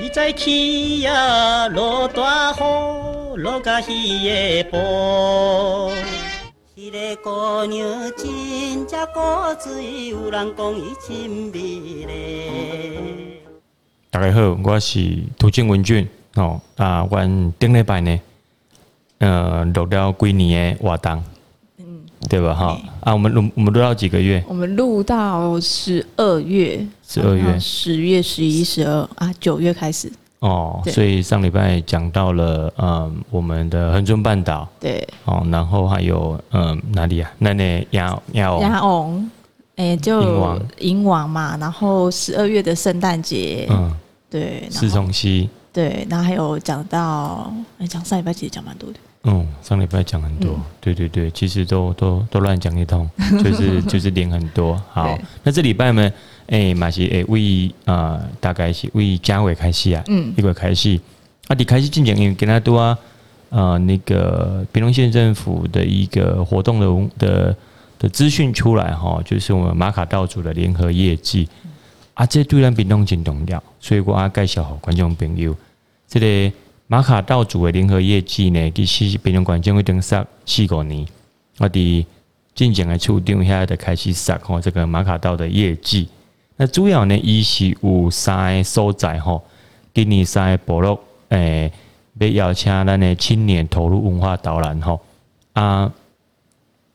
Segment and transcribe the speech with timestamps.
[0.00, 5.92] 一再起呀，落大雨，落甲稀个布。
[6.76, 9.20] 迄个姑娘真正古
[9.60, 11.58] 锥，有人讲伊真美
[12.06, 13.40] 丽。
[14.08, 16.60] 大家好，我是涂靖文俊哦。
[16.76, 18.20] 啊，阮顶礼拜呢，
[19.18, 21.24] 呃，录了几年的活动，
[22.28, 22.54] 对吧？
[22.54, 24.42] 哈、嗯，啊，我们录我们录到几个月？
[24.46, 29.08] 我们录到十二月，十二月，十月、十一、十二。
[29.16, 30.10] 啊，九月开始。
[30.40, 37.28] 哦，所以上礼拜讲到了，嗯，我们的恒春半岛，对，哦，然后还有，嗯，哪里啊？
[37.38, 39.28] 那那亚亚亚翁，
[39.74, 43.92] 哎、欸，就银王，银王嘛，然后十二月的圣诞节，嗯，
[44.30, 53.08] 对，四重溪，对，然后还有讲到，哎，讲上礼拜其实讲蛮多的，嗯，上礼拜讲很多，嗯、对对对，其实都都都乱讲一通，
[53.42, 54.80] 就是就是点很多。
[54.90, 56.10] 好，那这礼拜呢？
[56.46, 60.98] 诶，嘛是诶，为啊，大概是为嘉伟开始啊，嗯，一个开始
[61.48, 62.96] 啊，你开始进前因为跟他多啊，
[63.50, 67.56] 呃，那个屏东县政府的一个活动的的
[67.98, 71.46] 的资讯出来哈，就是我们马卡道组的联合业绩。
[72.14, 75.54] 啊，这对咱屏东真重要，所以我啊介绍好观众朋友，
[76.08, 76.52] 这个
[76.90, 81.06] 马卡道组的联合业绩呢，其实屏东县政府登上四五年，
[81.58, 82.04] 我哋
[82.54, 86.08] 进前的处长现在开始上吼，这个马卡道的业绩。
[86.56, 89.44] 那主要呢，伊是有三个所在吼，
[89.92, 91.70] 今年三个部落，诶、
[92.18, 94.98] 要邀请咱的青年投入文化导览吼。
[95.52, 95.92] 啊，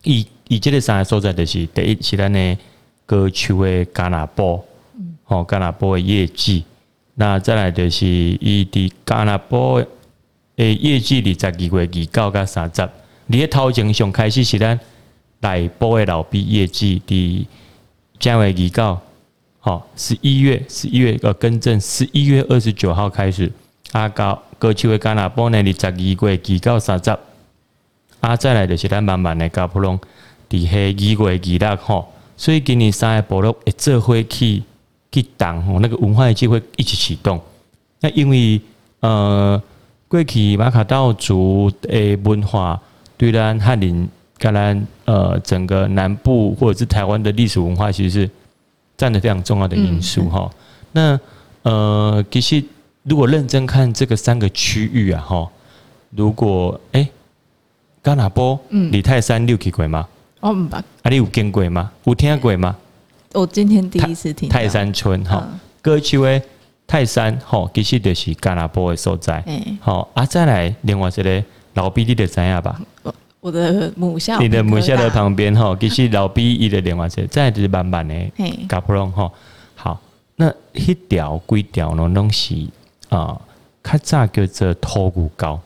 [0.01, 2.57] 伊伊这个三个所在就是第一是咱的
[3.05, 4.65] 高丘的加纳波，
[5.23, 6.65] 吼加纳波的业绩，
[7.15, 9.57] 那再来就是伊伫加拿大
[10.55, 12.89] 诶业绩二十二月二九到三十，
[13.27, 14.79] 你咧头前上开始是咱
[15.41, 17.45] 内埔的老毕业绩伫
[18.19, 18.99] 正月二九。
[19.59, 23.51] 好，十一月十一月呃，更正，十一月二十九号开始，
[23.93, 27.17] 阿高高丘的加拿大呢，二十二月二到三十，
[28.19, 29.99] 啊，再来就是咱慢慢诶加普隆，
[30.49, 34.63] 伫下二月二六吼，所以今年三个部落会做伙去
[35.13, 37.39] 去挡吼，那个文化的机会一起启动。
[38.01, 38.59] 那因为
[38.99, 39.61] 呃，
[40.09, 42.77] 过去马卡道族的文化
[43.15, 48.29] 对咱汉人，跟咱呃整个南部或者是台湾的历史文化，其实是。
[48.95, 50.49] 占的非常重要的因素哈、
[50.93, 51.19] 嗯，
[51.63, 52.63] 那呃，其实
[53.01, 55.49] 如果认真看这个三个区域啊哈，
[56.11, 57.09] 如果哎，
[58.03, 60.07] 加纳坡、李泰山六去过吗？
[60.41, 60.75] 哦，唔捌。
[60.75, 61.91] 啊，你有见过吗？
[62.03, 62.77] 有听过吗？
[63.33, 64.47] 我今天第一次听。
[64.47, 65.47] 泰山村哈，
[65.81, 66.41] 高丘的
[66.85, 69.43] 泰山哈，其实就是加纳坡的所在。
[69.81, 72.79] 好啊，再来另外一个老毕你就知影吧。
[73.39, 78.15] 我的母校，你的母校的旁边哈，其实老毕伊的另外一个，再就是慢慢的
[78.69, 79.29] 加普隆哈。
[79.75, 79.99] 好，
[80.35, 82.55] 那一条规条呢拢是
[83.09, 83.39] 啊，
[83.83, 85.59] 较早叫做土牛沟，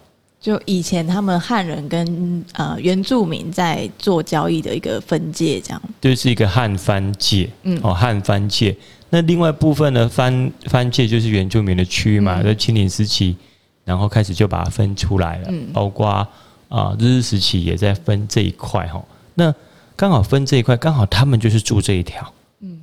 [0.48, 5.82] 就以前他们汉人跟呃原住民在做交易的一个分界，这样。
[6.00, 8.74] 就是一个汉番界，嗯，哦汉番界。
[9.10, 13.36] 那另外部分呢，番番界就是原住民的区域嘛，在清领时期，
[13.84, 16.26] 然后开始就把它分出来了，嗯，包括。
[16.70, 19.02] 啊，日治时期也在分这一块哈，
[19.36, 19.56] 那
[19.96, 22.30] 刚好分这一块，刚好他们就是住这一条，
[22.60, 22.82] 嗯，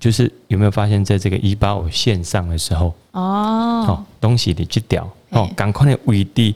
[0.00, 6.52] 就是有没有发现，在这个一八五线上的时候，哦，好东西你去掉哦，赶快的位置，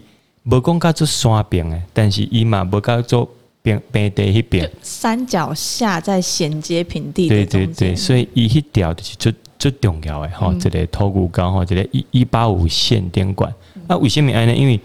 [0.49, 3.28] 不讲叫做山边诶，但是伊嘛无叫做
[3.62, 13.53] 平平地那边，山脚下在衔接平地，对对对，所以伊迄条就是最最重要诶哈，这个土牛沟哈，这个一一八五线电管，
[13.87, 14.54] 啊为什么呢？
[14.54, 14.78] 因为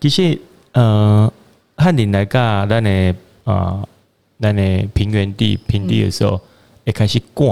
[0.00, 0.38] 其实。
[0.74, 1.30] 呃，
[1.76, 3.14] 汉人来噶，咱的
[3.44, 3.86] 啊，
[4.40, 6.40] 咱的平原地平地的时候，
[6.86, 7.46] 会开始赶，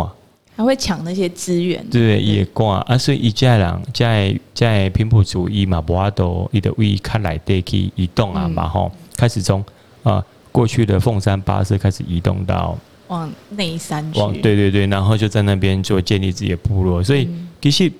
[0.60, 9.65] 还会抢那些资源，对，也赶啊，所以一家人在在平埔族伊嘛，无法度伊的为看来得去移动啊嘛吼，开始从
[10.03, 10.22] 啊
[10.53, 12.76] 过去的凤山巴士开始移动到
[13.09, 17.27] 往内山往对对对，然后就在那边做建立自己的部落，所以
[17.62, 17.91] 其实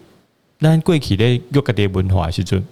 [0.59, 2.63] 咱过去咧有个的文化时阵。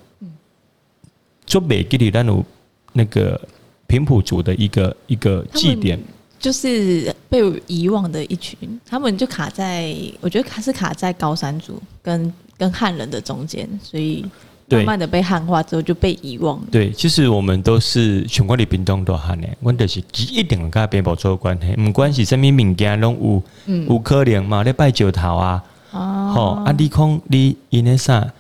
[1.46, 2.44] 做美吉里，咱有
[2.92, 3.40] 那个
[3.86, 5.98] 平埔族的一个一个祭典，
[6.38, 8.56] 就是被遗忘的一群，
[8.86, 14.24] 他们就卡在，我觉得卡是卡在高山族跟跟汉人的中间，所以
[14.68, 16.64] 慢慢的被汉化之后就被遗忘了。
[16.70, 20.02] 对，其实我们都是全国的屏东都汉的，问题是
[20.32, 24.62] 一定跟平埔做关系，唔管是什么物件拢有，嗯，有可能嘛？
[24.62, 28.32] 你拜石头啊，哦，好啊，你讲你因那啥，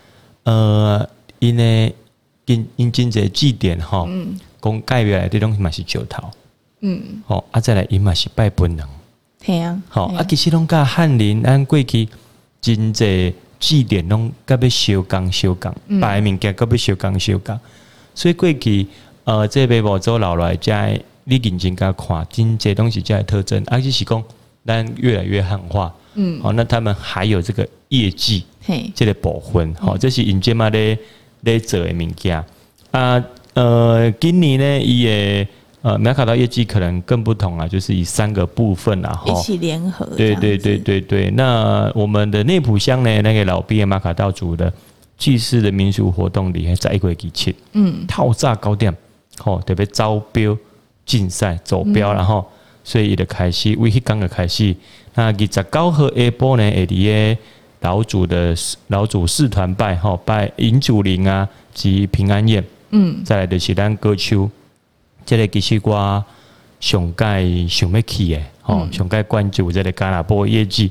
[0.44, 1.08] 呃，
[1.38, 1.92] 因那。
[2.48, 4.08] 因因真济祭典吼，
[4.62, 6.30] 讲盖月来的东西嘛是石头，
[6.80, 8.86] 嗯，好啊，再来伊嘛是拜本人，
[9.44, 12.08] 对啊，好啊，其实拢甲汉人按过去
[12.60, 17.58] 真济祭典拢甲要修工修工，摆物件甲要修工修工，
[18.14, 18.86] 所以过去
[19.24, 20.86] 呃，这边无做老来家，
[21.24, 24.22] 你认真甲看，真这东西加特征，而且是讲
[24.64, 30.96] 咱越来越汉化，嗯，好，那他们还有这个业绩，嘿，这个部分，好，这是因即嘛咧
[31.40, 32.44] 咧做的物件。
[32.92, 33.24] 啊，
[33.54, 35.48] 呃，今年呢，伊也。
[35.80, 40.04] 呃，马卡道业绩可能更不同啊，就是以三个部分啊，一起联合。
[40.16, 41.30] 对对对对对。
[41.30, 44.72] 那我们的内埔乡呢，那个老毕业马卡道组的
[45.16, 48.92] 祭祀的民俗活动里，还在一个机器，嗯，套炸糕点，
[49.38, 50.56] 吼，特别招标
[51.06, 52.44] 竞赛走标，然后
[52.82, 54.74] 所以的开始，为迄刚的开始，
[55.14, 57.38] 那二十九号下晡呢，下底
[57.82, 58.52] 老祖的
[58.88, 64.50] 老祖四团拜，吼，拜银祖灵啊及平安夜，嗯，再来的是咱歌秋。
[65.28, 66.24] 这个其实我
[66.80, 70.90] 上届想要去的，吼，上届关注这个加拿大业绩，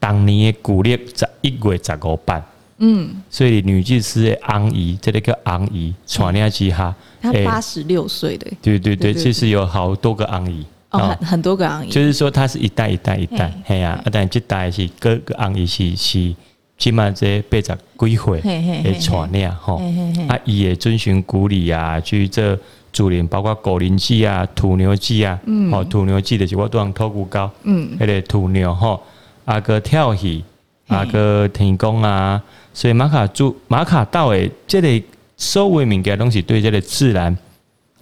[0.00, 2.42] 当年的古历十一月十五办，
[2.78, 13.80] 嗯，所以女祭司的昂姨，这个叫昂姨，传了之下，她八十六岁的，对对对，其实有好多个昂姨，哦，很很多个昂姨，就是说她是一代一代一代，嘿。
[13.80, 16.34] 呀，但这代是各个昂姨是是
[16.78, 18.40] 起码这八十几岁
[18.82, 19.82] 的传领，吼，
[20.28, 22.58] 啊，伊也遵循古礼啊，去这。
[22.96, 29.02] 主人包括狗灵鸡啊、土牛鸡啊，嗯，哦，土牛鸡的是我都让托骨高，嗯，迄个土牛吼，
[29.44, 30.42] 阿个跳戏，
[30.88, 35.06] 阿个天公啊，所以马卡祖马卡道诶，这个
[35.36, 37.36] 所有物件拢是对这个自然，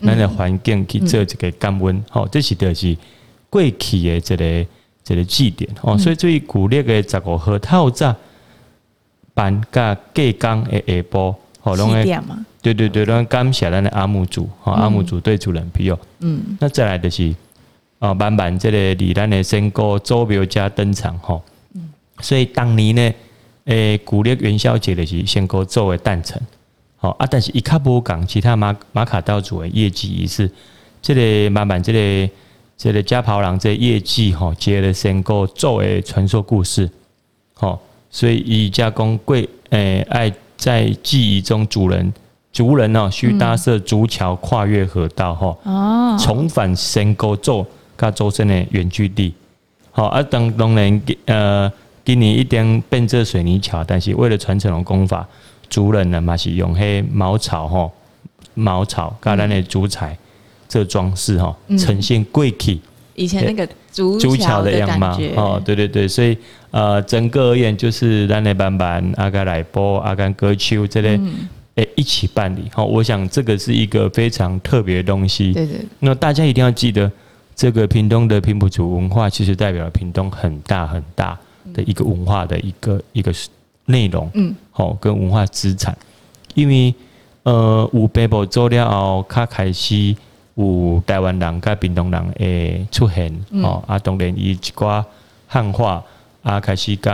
[0.01, 2.97] 咱的环境去做一个降温，吼，这是就是
[3.51, 4.67] 过去诶一个
[5.09, 8.15] 一个祭典，哦，所以对于古历诶十五号透早
[9.35, 12.05] 办甲过工诶下晡，吼，拢会。
[12.65, 15.99] 对对对，咱感谢咱的阿姆祖，哈，阿姆祖对主人庇佑。
[16.21, 17.35] 嗯，那再来就是，
[17.99, 21.39] 哦，慢慢这个离咱的仙姑祖庙加登场，哈。
[21.75, 21.91] 嗯，
[22.21, 23.13] 所以当年呢，
[23.67, 26.41] 诶，古历元宵节的是仙姑祖的诞辰，
[26.97, 30.51] 好啊，但是伊卡无讲其他马马卡道主的业绩仪式，
[31.03, 32.33] 这个慢慢这个
[32.79, 36.91] 这个加袍郎这业绩哈，接了仙姑祖的传说故事，
[37.53, 37.79] 好，
[38.11, 42.11] 所以伊加工贵，诶，爱在记忆中主人。
[42.55, 47.67] 族人哦，需搭设竹桥跨越河道哈，哦，重返仙姑祖
[47.99, 49.35] 甲周身的原居地。
[49.91, 51.71] 好啊，当当然呃，
[52.05, 55.27] 今年一定变这水泥桥，但是为了传承的功法，
[55.69, 57.91] 族人呢嘛是用黑茅草哈，
[58.55, 60.17] 茅草甲咱的竹材
[60.69, 62.81] 做装饰哈，呈现贵气。
[63.17, 66.39] 以前那个竹竹桥的样貌哦，对对对，所以
[66.71, 71.19] 呃，整个而言就是咱的板板阿甘来波阿甘歌秋这类。
[71.77, 75.53] 诶，一起办理好，我想这个是一个非常特别的东西。
[75.53, 75.81] 对对。
[75.99, 77.11] 那大家一定要记得，
[77.57, 81.37] 这个屏东的平埔族文化，其实代表了屏东很大很大
[81.73, 83.35] 的一个文化的一个一个
[83.87, 84.31] 内容。
[84.35, 84.55] 嗯。
[84.71, 85.97] 好，跟文化资产，
[86.55, 86.95] 因为
[87.43, 90.15] 呃，有北部做了后，较开始
[90.55, 93.35] 有台湾人跟屏东人诶出现。
[93.65, 95.05] 哦，啊，当然伊一寡
[95.49, 96.01] 汉化
[96.45, 97.13] 啊，开始跟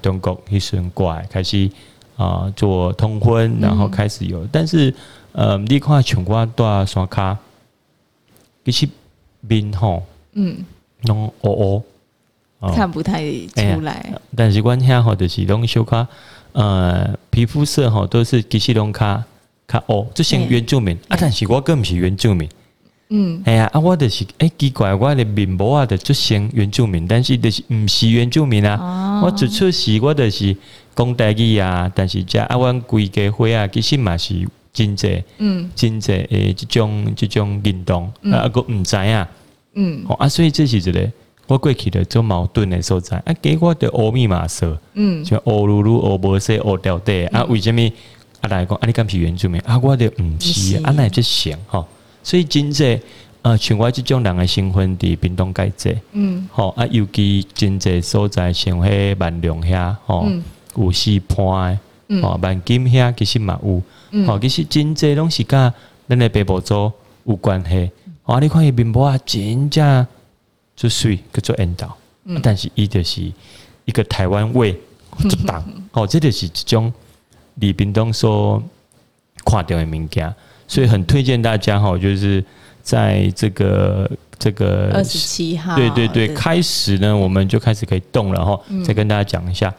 [0.00, 1.68] 中国一顺过来，开始。
[2.16, 4.92] 啊，做通婚，然后开始有，嗯、但是，
[5.32, 7.36] 呃，你看全国多少刷卡，
[8.64, 8.88] 其实
[9.42, 10.02] 面吼，
[10.32, 10.56] 嗯，
[11.02, 11.82] 拢乌乌，
[12.74, 13.92] 看不太出来。
[13.92, 16.08] 欸、但是阮遐吼就是拢小卡，
[16.52, 19.22] 呃，皮肤色吼都是其实拢卡
[19.66, 22.48] 卡乌，这像原住民、欸、啊，但是我更毋是原住民。
[23.08, 28.76] 嗯，哎呀，啊，我就是哎、欸，奇怪，我的面部啊，就像原住民，但是就是毋是原住民啊。
[28.76, 30.56] 哦、我只出世，我就是
[30.96, 39.26] 讲台语啊，但是遮啊，阮规家伙啊，其实嘛是真济，嗯，真济诶，即种即种运动，嗯、啊，个毋知影，
[39.74, 41.12] 嗯，啊，所以这是一个
[41.46, 43.18] 我过去的做矛盾的所在。
[43.18, 47.80] 啊，给我的乌密码色，嗯，像乌噜噜、乌无色、乌掉掉，啊，为什么
[48.40, 49.60] 啊来讲啊，你敢是原住民？
[49.60, 49.78] 啊？
[49.82, 51.86] 我的毋是，啊，那就行吼。
[52.22, 52.98] 所以真济
[53.42, 60.42] 啊，像我即种人的身份伫屏东介济，嗯，吼啊，尤其真济所在像迄万隆遐，吼、嗯，
[60.76, 61.78] 有四潘
[62.08, 63.82] 的，哦万金遐其实嘛有，
[64.26, 65.72] 哦其实真济拢是甲
[66.08, 66.92] 咱的北部族
[67.24, 67.90] 有关系，
[68.24, 70.06] 哦，你看伊面部啊，真正
[70.74, 71.88] 就水叫做缘投，
[72.42, 73.32] 但是伊就是
[73.84, 74.72] 一个台湾味
[75.18, 76.92] 就 重，哦，这就是一种
[77.56, 78.62] 李冰东所
[79.44, 80.32] 看到的物件。
[80.68, 82.44] 所以很推荐大家哈，就是
[82.82, 88.60] 在这个这个二十七号，对对对，开始呢，我们就开始可以动了哈。
[88.84, 89.72] 再跟大家讲一下，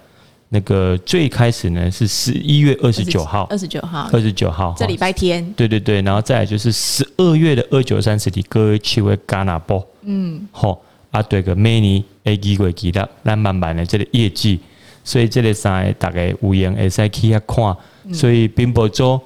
[0.50, 5.46] 那个最开始呢是十一月二十九号，二十九号，二十九号，这礼拜天。
[5.54, 14.60] 对对对，然后再来就是十二月的二九三十的各位去为加拿波，嗯，好啊，对个每年 A 机会记得，咱慢慢的这个业绩。
[15.04, 19.18] 所以这个三个大概有缘会使去遐看，所以滨博州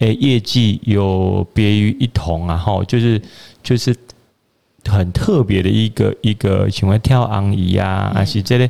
[0.00, 3.18] 诶业绩有别于一同啊，吼，就是
[3.62, 3.96] 就是
[4.84, 8.68] 很特别的一个一个，像跳昂仪啊，还是这个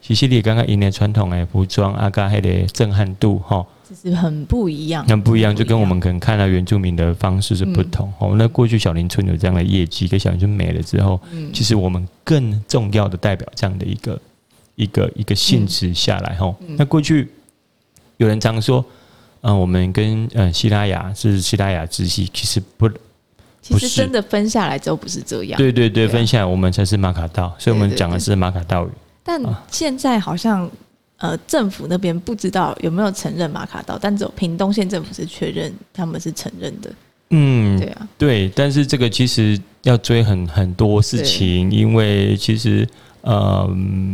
[0.00, 8.12] 其实你刚刚因为传统诶服装啊，加迄个震撼度吼，就是很不一样，很不一样，就跟我们可能看到原住民的方式是不同。
[8.18, 11.20] 哦，那过去小林村有这样的业绩，跟小林村没了之后，
[11.52, 14.20] 其实我们更重要的代表这样的一个。
[14.76, 17.28] 一个一个性质下来吼，嗯、那过去
[18.16, 18.82] 有人常说，
[19.42, 22.88] 嗯、呃，我们跟呃西拉雅是西拉雅支系，其实不，
[23.60, 25.58] 其实真的分下来之后不是这样。
[25.58, 28.90] 对对对，分下来我们才是马卡道，所以我们讲的是马卡道语。
[29.22, 30.70] 但现在好像
[31.18, 36.90] 呃政府那边不知道有没有承认马卡道，但只有屏东县政府是确认他们是承认的。
[37.30, 42.88] 嗯，对啊，对，但是这个其实要追很很多事情，因为其实。
[43.22, 43.68] 呃，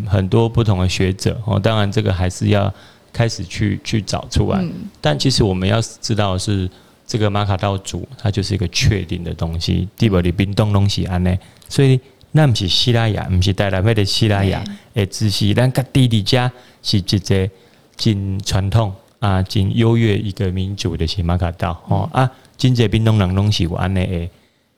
[0.08, 2.74] 很多不同的学者哦，当然这个还是要
[3.12, 4.58] 开始去去找出来。
[4.60, 6.68] 嗯、但其实我们要知道的是，
[7.06, 9.86] 这个马卡道族它就是一个确定的东西。
[9.96, 11.32] 地表里冰冻东西安呢，
[11.68, 12.00] 所以
[12.36, 14.62] 那不是希腊雅，毋是带来的西拉雅，
[14.94, 16.52] 诶，只是咱个弟弟家
[16.82, 17.50] 是一个
[17.96, 24.30] 真传统啊，真优越一个民族的是马卡道吼、嗯、啊，真济冰东人东西我安尼诶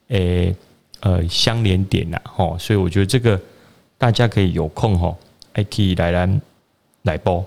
[0.08, 0.56] 诶
[1.00, 3.38] 呃相连点呐吼，所以我觉得这个。
[4.00, 5.18] 大家可以有空吼，
[5.52, 6.40] 还可以来咱
[7.02, 7.44] 来播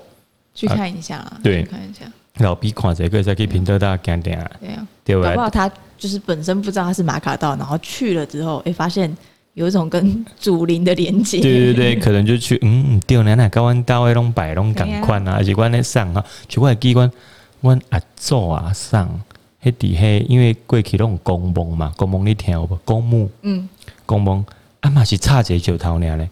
[0.53, 1.39] 去看一下啊。
[1.41, 2.01] 对，看一下。
[2.39, 4.51] 老毕看这个，再可以评得大家点啊。
[4.59, 5.29] 对啊，对吧？
[5.29, 9.09] 搞不好他就是本身不知道他是马卡道，然后去了之后，哎、欸，发现
[9.53, 11.39] 有一种跟祖灵的连接。
[11.41, 17.11] 对对对， 可能就去嗯，对，奶奶跟阮到位拢摆拢共款啊，而且阮咧上哈，就阮机关，
[17.61, 19.09] 阮阿祖啊上，
[19.63, 22.75] 迄底迄，因为过去拢公墓嘛，公墓你听有无？
[22.85, 23.67] 公墓，嗯，
[24.05, 24.43] 公墓
[24.79, 26.29] 啊嘛是差一个石头尔咧。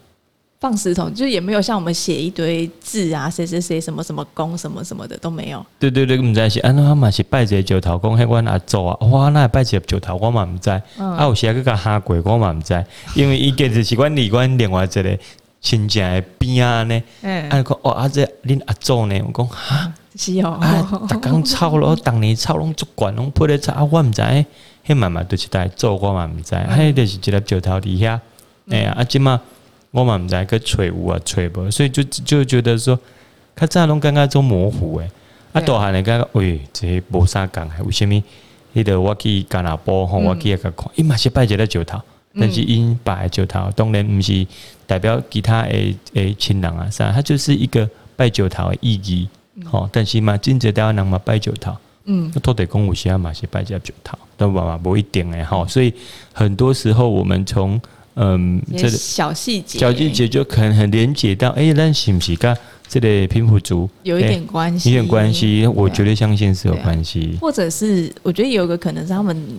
[0.60, 5.64] 放石头，就也没有像我们写一堆字啊，谁谁谁什么什么公什么什么的都没有。
[5.78, 10.70] 对对对，唔知是安怎嘛是拜一个石头公，迄阮阿祖啊，哇，那拜一个石头我嘛唔知。
[10.98, 15.18] 嗯、啊，有时个个下过我嘛唔知，因为伊个就是阮离阮另外一个
[15.62, 17.02] 亲戚的边啊呢。
[17.22, 17.48] 嗯。
[17.48, 19.18] 啊，讲哦，啊这恁阿祖呢？
[19.26, 20.58] 我讲哈，是哦。
[20.60, 24.20] 啊，逐工操咯， 当年操拢足管拢配咧操，啊，我唔知。
[24.86, 26.54] 迄妈妈就是在做，我嘛唔知。
[26.54, 28.20] 迄、嗯、就是一粒石头底下，
[28.68, 29.40] 哎呀、嗯，啊，即嘛。
[29.90, 32.98] 我嘛毋知去揣有啊揣无，所以就就觉得说，
[33.56, 35.10] 较早拢感觉做模糊诶，
[35.52, 38.22] 啊大汉诶感觉，喂，这无啥讲，为虾物？
[38.72, 42.00] 迄个我去加拿大吼，我去个看，伊嘛是拜一个石头，
[42.38, 44.46] 但是因拜石头，当然毋是
[44.86, 49.28] 代表其他诶诶亲人啊啥，它就是一个拜石头诶意义，
[49.64, 55.92] 吼，但是嘛，真济台湾人嘛拜石头，嗯，土地公有时啊嘛是拜一个石头，但嘛嘛无一定诶，吼，所以
[56.32, 57.80] 很多时候我们从
[58.22, 62.54] 嗯，这小细节，小细节就可能很连接到，哎、欸，那是不是跟
[62.86, 64.90] 这个平埔族有一点关系？
[64.90, 67.38] 有点关系，我觉得相信是有关系。
[67.40, 69.58] 或者是，我觉得有一个可能是他们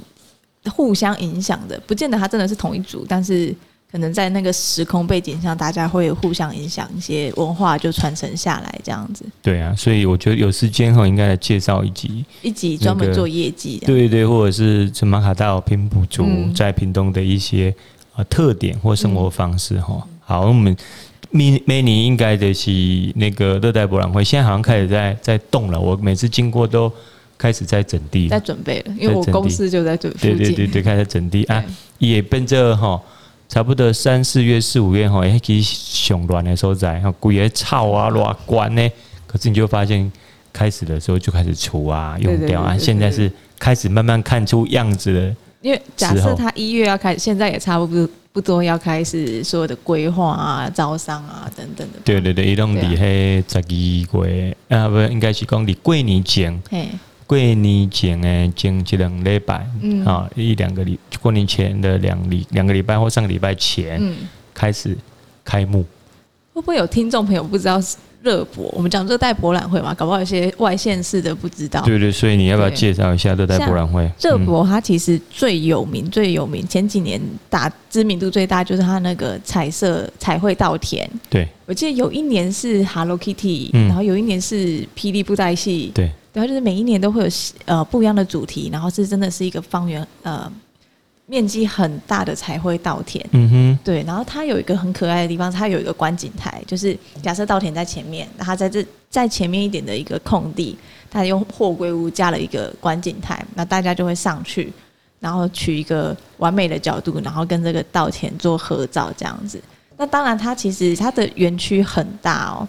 [0.65, 3.51] 互相影响的，不见得他真的是同一组，但是
[3.91, 9.25] 可能在那个时空背景上，大家会互相影响，一些文化就传承下来这样子。
[9.41, 13.81] 对啊，所以我觉得有时间后应该来介绍一集，一集专门做业绩。
[13.83, 17.73] 对对对，或者是从马卡道平埔族在屏东的一些。
[18.21, 20.75] 啊，特点或生活方式哈，嗯、好，我们
[21.31, 22.71] 每每年应该的是
[23.15, 25.79] 那个热带博览会，现在好像开始在在动了。
[25.79, 26.91] 我每次经过都
[27.37, 30.19] 开始在整地，在准备了，因为我公司就在准备。
[30.19, 31.63] 对对对对，开始整地啊，
[31.97, 33.01] 也奔着哈，
[33.49, 38.89] 差不多三四月四五月哈，也其实熊乱的时候在，哈，鬼也草啊乱关呢。
[39.25, 40.11] 可是你就发现，
[40.51, 45.35] 开始的时候就开始除啊，用掉啊，现在是开始慢慢看出样子了。
[45.61, 51.99] 因为假设他一月要开始，现在也差不多不多要开始所有的规划啊、招商啊等等的。
[52.03, 56.87] 对对对，一种离嘿十二月啊，不应该是讲离过年前，嘿
[57.27, 64.15] 过年前诶前一两礼拜，嗯，啊一两个礼过年前的两礼两个礼拜或上个礼拜前，嗯，
[64.53, 64.97] 开始
[65.43, 65.85] 开幕。
[66.53, 67.79] 会不会有听众朋友不知道？
[68.23, 71.81] 热博，我们讲热带博览会嘛，搞不好有些外县市的不知道。
[71.81, 74.09] 对对，所以你要不要介绍一下热带博览会？
[74.19, 81.09] 热博它其实最有名、最有名，前几年打知名度最大就是它那个彩色彩绘稻田。
[81.29, 85.91] 对，我记得有一年是 Hello Kitty，然后有一年是霹雳布袋戏。
[85.95, 87.29] 对，然后就是每一年都会有
[87.65, 90.51] 呃不一样的主题，然后是真的是一个方圆呃。
[91.27, 100.77] 面积很大的彩绘稻田，嗯哼，对，然后它有一个很可爱的地方，它有一个观景台，就是假设稻田在前面，它在这在前面一点的一个空地，
[101.09, 104.73] 它用货柜屋架了一个观景台，那大家就会上去，
[105.19, 109.61] 然后取一个完美的角度，然后跟这个稻田做合照这样子。
[109.95, 112.67] 那当然，它其实它的园区很大哦，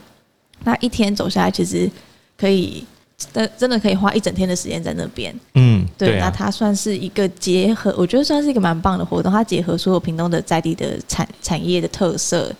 [0.65, 1.91] 那一天走下来，其实
[2.37, 2.85] 可以
[3.33, 5.35] 真真的可以花一整天的时间在那边。
[5.55, 9.31] 嗯，对，那它算是一个结合，我觉得算是一个蛮棒的活动。
[9.31, 12.51] 它结合所有屏东的在地的产产业的特色，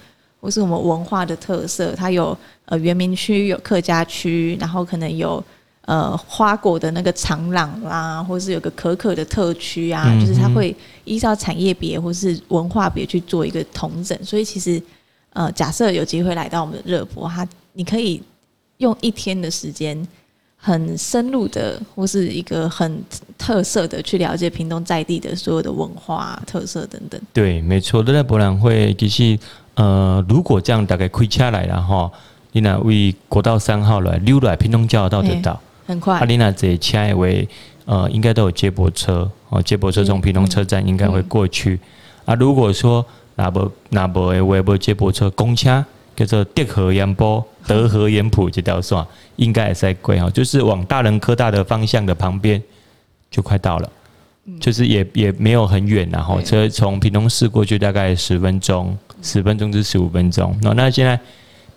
[0.41, 1.95] 或是我们文化的特色。
[1.97, 5.43] 它有呃原民区，有客家区，然后可能有
[5.87, 14.17] 呃花果的那个长廊啦，或是有个可可的特区啊，嗯、就是它会依照产业别或是文化别去做一个统整。
[14.25, 14.83] 所以其实
[15.33, 18.23] 呃，假设有机会来到我们的热播，它你可以
[18.79, 20.07] 用一天的时间。
[20.65, 23.03] 很深入的，或是一个很
[23.37, 27.21] 特色的去了解屏东在地的所有的文化特色等等。
[27.33, 28.95] 对，没错，都在博览会。
[28.95, 29.37] 其实，
[29.75, 32.09] 呃，如果这样大概开车来了哈，
[32.53, 36.17] 你那为国道三号来溜来屏东交流道得到，很快。
[36.21, 37.49] 阿丽娜这车为
[37.85, 41.75] 呃，应该都有接驳车哦，接驳车从屏东车站应该会过去。
[41.75, 41.81] 嗯嗯、
[42.27, 43.05] 啊，如果说
[43.35, 45.85] 那不那不诶，我也不接驳车，公车。
[46.15, 49.05] 叫做德和盐波、德和盐埔这条线，
[49.37, 52.63] 应该也在贵哦，就是往大人科大的方向的旁边
[53.31, 53.91] 就快到了，
[54.61, 60.57] 就是也也没有很远，然后车从屏东市过去大概十分钟，十分钟至十五分钟。
[60.63, 61.19] 那那现在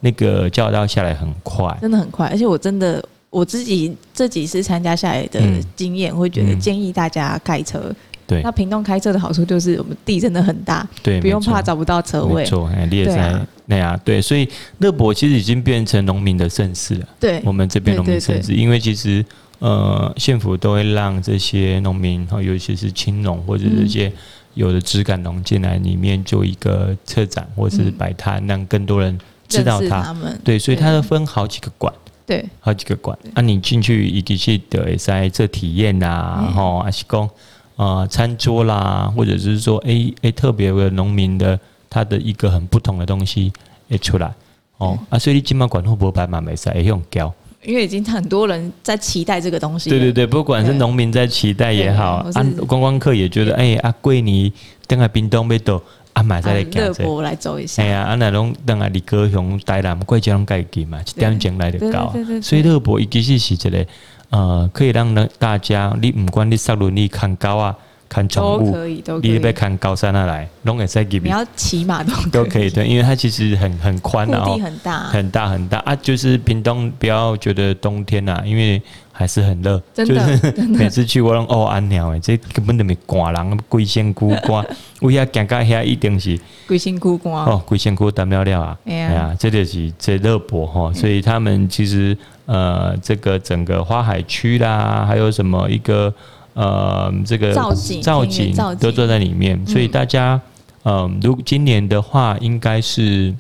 [0.01, 5.41] 那个交流道下来很快，真的很快，而且我真的我自己这几次参加下来的
[5.75, 7.93] 经验，会觉得建议大家开车。
[8.27, 12.41] 对，那屏东开车的好处就是我们地真的很大，对，不用怕找不到车位。
[12.41, 17.07] 没错，哎，你也在那样，对，所以乐博其实已经变成农民的盛世了。
[17.19, 19.23] 对，我们这边农民盛世，因为其实
[19.59, 24.11] 呃，县府都会让这些农民，尤其是青农或者这些
[24.55, 29.15] 有的质感农进来里面做一个策展或者是摆摊，让更多人
[29.47, 30.01] 知道他。
[30.01, 31.93] 他们对，所以它分好几个馆，
[32.25, 33.15] 对，好几个馆。
[33.35, 37.23] 啊，你进去一定是的，在这体验啊，然后阿西公。
[37.27, 37.31] 啊、
[37.77, 43.51] 呃，餐桌啦，或者是说，哎、欸、哎、欸，特别的农民的他的一个很不同的东西
[43.89, 44.33] 诶出来
[44.77, 44.97] 哦。
[44.97, 47.33] 嗯、啊，所以你今麦管会不会摆满没事，会用胶，
[47.65, 49.89] 因为已经很多人在期待这个东西。
[49.89, 54.53] 对对对，不管是农民在期待也好，啊，观光客也觉得，哎、欸，阿贵你
[54.87, 55.81] 等下冰冻要到，
[56.13, 57.83] 啊，买再来热播来走一下。
[57.83, 62.15] 哎呀，啊那种等下离高雄、台南、贵州拢该记嘛，一点钟来得到。
[62.41, 63.85] 所以热播伊其实是一个。
[64.29, 67.75] 呃，可以让呢大家，你不管你上轮你看高啊，
[68.09, 69.31] 看宠物，都可以，都可以。
[69.31, 75.95] 你要看高山那来，拢会使给你要骑马都都可以，对，因为它其实很很宽啊，地很大，很大很大啊。
[75.95, 78.81] 就是屏东，不要觉得冬天呐、啊，因为
[79.17, 80.37] 还是很热，真的。
[80.37, 84.63] 就是每次去我拢哦安鸟诶，这根本就没寒人，龟仙姑瓜，
[84.99, 92.17] 我遐行到遐一定是龟仙姑瓜哦，龟仙姑淡了了啊，哎呀，这就是这热播哈，所以他们其实。
[92.47, 96.13] 呃，这个整个花海区啦，还有什么一个
[96.53, 100.39] 呃，这个造景造景都坐在里面，所以大家，
[100.83, 103.33] 嗯、呃，如今年的话，应该是，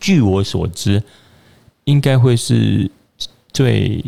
[0.00, 1.02] 据我所知，
[1.84, 2.90] 应该会是
[3.52, 4.02] 最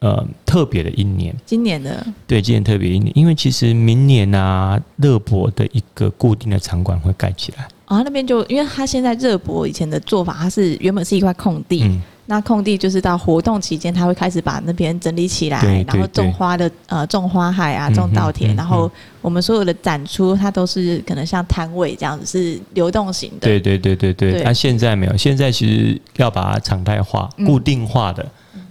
[0.00, 1.34] 呃特别的一年。
[1.46, 11.82] 今年的对，今年特别一年，因为其实明年啊，热博的一个固定的场馆会盖起来啊，那边就因为它现在热博以前的做法，它是原本是一块空地。
[11.84, 18.88] 嗯那空地就是到活动期间，他会开始把那边整理起来，然后种花的呃种花海啊，种稻田，嗯嗯嗯、然后
[19.20, 23.48] 我们所有的展出，它都是可能像摊位这样子，是流动型的。
[23.48, 24.44] 对对对对对。
[24.44, 28.24] 那、啊、现在没有，现在其实要把它常态化、固定化的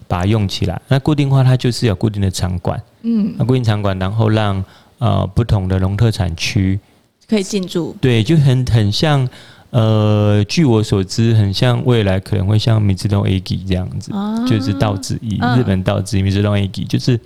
[0.10, 0.76] 把它用起来。
[0.76, 4.62] 嗯、那固定化它就是有固定的场馆，嗯，那固定场馆，然后让
[4.98, 6.78] 呃不同的农特产区
[7.30, 7.96] 可以进驻。
[8.02, 9.26] 对，就很很像。
[9.72, 17.20] 呃，据我所知，很像未来可能会像米芝东 A G 这样子，啊、就是道之驿，日本道子一米芝东 A G，就是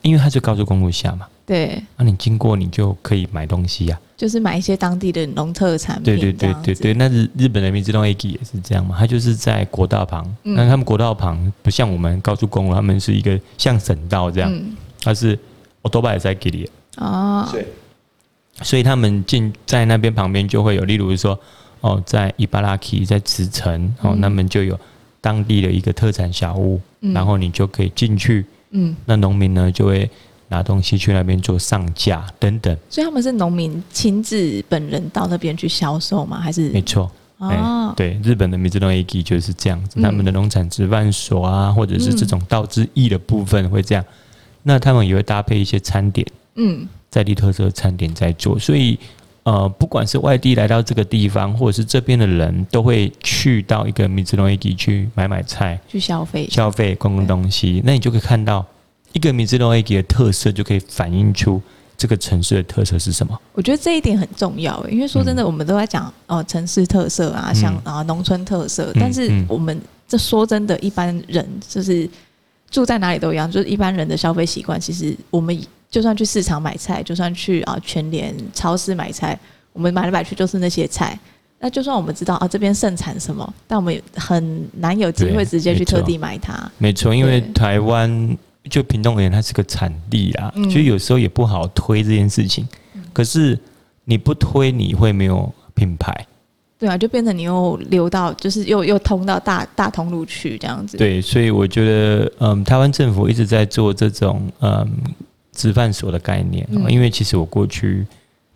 [0.00, 15.36] 因为它是高速公路下嘛，对，那、啊、你经过你就可以买东西呀、啊，就是买一些当地的农特产品，对对对对对，那日日本的米芝龙 A G 也是这样嘛，它就是在国道旁，那、嗯、他们国道旁不像我们高速公路，他们是一个像省道这样，嗯、它是
[15.82, 16.70] 我多半也在给你。
[16.98, 17.48] 哦。
[17.50, 17.66] 对
[18.62, 21.36] 所以他们进在那边旁边就会有，例如说，
[21.80, 24.78] 哦，在伊巴拉基，在茨城，哦，那么就有
[25.20, 30.10] 当地的一个特产小屋，嗯、然后你就可以进去，嗯，那农民呢就会
[30.50, 32.76] 拿东西去那边做上架等等。
[32.90, 36.38] 所以他们是农民亲自本人到那边去销售吗？
[36.38, 36.68] 还是？
[36.68, 44.04] 没错，哦、欸，对，日本的米芝龙 A G 就是这样子，嗯、他们的农产直贩所啊，或者是这种道之驿的部分会这样，
[44.62, 46.86] 那他们也会搭配一些餐点，嗯。
[47.10, 48.96] 在地特色餐点在做，所以
[49.42, 58.64] 呃，不管是外地来到这个地方，或者是这边的人都会去到一个米芝龙 A G 去买买菜，去消费消费逛逛东西，那你就可以看到
[59.12, 61.60] 一个米芝龙 A G 的特色，就可以反映出
[61.96, 63.38] 这个城市的特色是什么？
[63.52, 72.08] 我觉得这一点很重要，因为说真的，我们都在讲哦，城市特色啊，像啊农村特色，但是我们这说真的，一般人就是
[72.70, 79.38] 住在哪里都一样，就是一般人的消费习惯，其实我们就算去市场买菜，就算去啊全联超市买菜，
[79.72, 81.18] 我们买来买去就是那些菜。
[81.58, 86.70] 那就算我们知道啊这边盛产什么，但我们也很难有机会直接去特地买它。
[86.78, 88.38] 没错，因为台湾。
[88.68, 92.68] 就屏东而言，它是个产地啦，所以有时候也不好推这件事情。
[93.12, 93.58] 可是
[94.04, 96.26] 你不推，你会没有品牌。
[96.78, 100.96] 对啊，就变成你又流到，就是又又通到大大通路去这样子。
[100.96, 104.88] 对，所以我觉得，嗯，台湾政府一直在做这种嗯
[105.52, 108.06] 直贩所的概念，因为其实我过去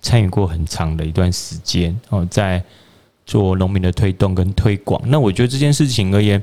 [0.01, 2.63] 参与过很长的一段时间哦，在
[3.27, 5.01] 做农民的推动跟推广。
[5.07, 6.43] 那我觉得这件事情而言。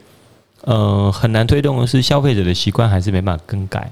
[0.63, 3.91] 呃，很难推动的是消费者的习惯还是没办法更改。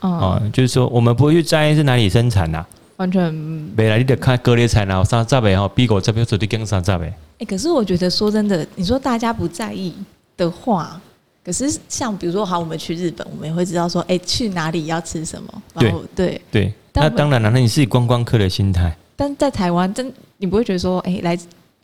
[0.00, 7.12] 哦、呃，就是说我们不会去在意是哪里生产呐、啊，完全没来你得看割裂菜然后三十倍哈，比狗这边走的更三十倍。
[7.38, 9.94] 哎，可是我觉得说真的，你说大家不在意
[10.36, 11.00] 的话，
[11.44, 15.62] 可是像比如说好，我们去日本，我们也会知道说，哎，去哪里要吃什么。
[15.74, 18.96] 然后对对对，那当然了，那你是以观光客的心态。
[19.16, 21.38] 但在台湾，真你不会觉得说，哎，来。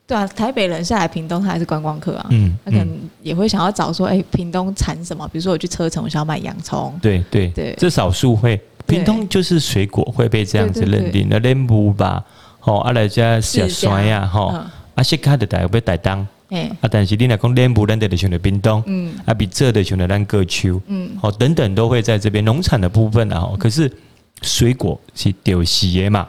[0.06, 2.26] 对啊，台北人下来屏东，他还是观光客啊。
[2.30, 2.88] 嗯，他可能
[3.22, 5.26] 也会想要找说，哎、欸，屏东产什么？
[5.28, 6.98] 比如说我去车城，我想要买洋葱。
[7.00, 8.60] 对对对，这少数会。
[8.84, 11.28] 屏东就是水果会被这样子认定。
[11.30, 12.22] 那莲雾吧，
[12.58, 14.52] 吼，阿来加小酸呀，吼，
[14.96, 16.26] 阿西卡的台被台当。
[16.50, 18.82] 哎，啊，但是你来讲莲雾，咱得选择屏东。
[18.86, 20.74] 嗯，啊，比这的选择咱各区。
[20.88, 23.48] 嗯，好，等等都会在这边农产的部分啊。
[23.56, 23.90] 可是
[24.42, 26.26] 水果是丢西耶嘛。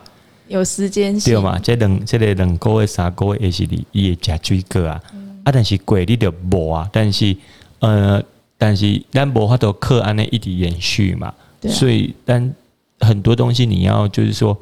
[0.48, 1.58] 有时间性对嘛？
[1.60, 6.90] 这两这个两个月三个月也是你也加水果啊，嗯、啊，但是贵你就无啊。
[6.92, 7.36] 但是
[7.80, 8.22] 呃，
[8.58, 11.34] 但是咱无法度靠安尼一直延续嘛。
[11.62, 12.54] 对啊、所以，但
[13.00, 14.58] 很多东西你要就是说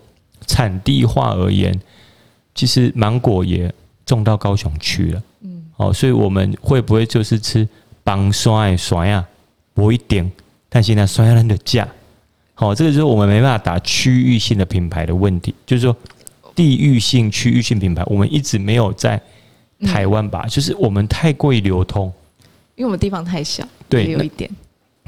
[0.47, 1.77] 产地化而言，
[2.53, 3.73] 其实芒果也
[4.05, 5.23] 种到高雄去了。
[5.41, 7.67] 嗯，哦，所以我们会不会就是吃
[8.03, 9.25] 帮酸的酸呀？
[9.73, 10.31] 不一定，
[10.69, 11.87] 但是呢，酸呀人的价。
[12.61, 15.95] 哦，这个就是我们没办法打区域性的品牌的问题，就是说
[16.53, 19.19] 地域性、区域性品牌，我们一直没有在
[19.81, 22.05] 台湾吧，嗯、就是我们太过于流通，
[22.75, 24.47] 因为我们地方太小，对，有一点，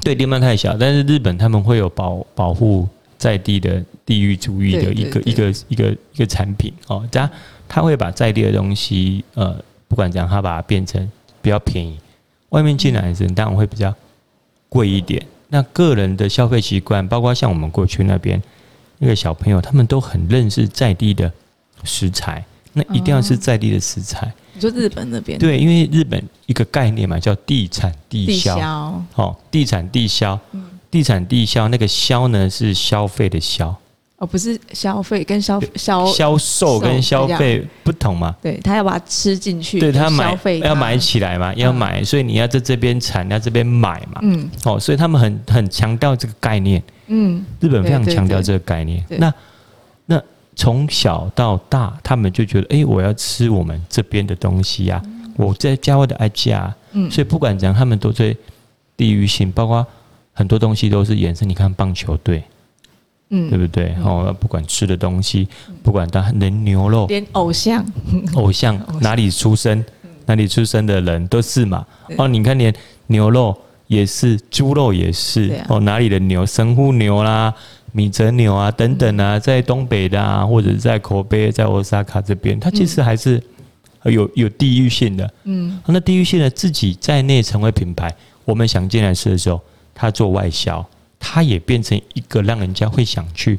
[0.02, 0.76] 对，地方太小。
[0.76, 7.30] 但是日本他们会有保保护在地的地域主义的一个一个一个一个产品哦，这样
[7.68, 11.08] 他会把在地的东西，呃，不管怎样，他把它变成
[11.40, 11.96] 比较便宜，
[12.48, 13.94] 外面进来的人当然会比较
[14.68, 15.24] 贵一点。
[15.54, 18.42] 那个人的消费习惯，包括像我们过去那边
[18.98, 21.32] 那个小朋友，他们都很认识在地的
[21.84, 24.34] 食材，那一定要是在地的食材。
[24.52, 25.38] 你说日本那边？
[25.38, 29.00] 对，因为日本一个概念嘛，叫地产地销。
[29.14, 30.36] 哦，地产地销，
[30.90, 33.76] 地产地销，那个销呢是消费的销。
[34.16, 38.34] 哦，不是消费跟消销销售跟消费不同嘛？
[38.40, 44.20] 对，他要把它吃进去，对他买要买起来嘛，要买，所以你要在这边产，要这边买嘛。
[44.22, 46.80] 嗯，哦，所以他们很很强调这个概念。
[47.08, 49.04] 嗯，日本非常强调这个概念。
[49.08, 49.34] 那
[50.06, 50.22] 那
[50.54, 55.02] 从小到大，他们就觉得，哎，我要吃我们这边的东西呀，
[55.36, 56.72] 我在家外的爱家。
[56.92, 58.36] 嗯，所以不管怎样，他们都对
[58.96, 59.84] 地域性，包括
[60.32, 61.48] 很多东西都是延伸。
[61.48, 62.44] 你看棒球队。
[63.34, 63.92] 嗯，对不对？
[64.04, 65.48] 哦，不管吃的东西，
[65.82, 67.84] 不管他连牛肉，连偶像，
[68.34, 69.84] 偶像哪里出生，
[70.26, 71.84] 哪里出生的人都是嘛。
[72.16, 72.72] 哦，你看连
[73.08, 73.56] 牛肉
[73.88, 75.60] 也是，猪肉也是。
[75.68, 77.52] 哦，哪里的牛，神户牛啦，
[77.90, 83.42] 米泽牛啊，等等啊，在东北的啊，或者在口碑，在欧萨卡这边，它其实还是
[84.04, 85.28] 有有地域性的。
[85.44, 89.60] 嗯，那地域性的自己在内成为品牌，我们想进来吃的时候，
[89.94, 90.84] 他做外销。
[91.26, 93.58] 它也变成一个让人家会想去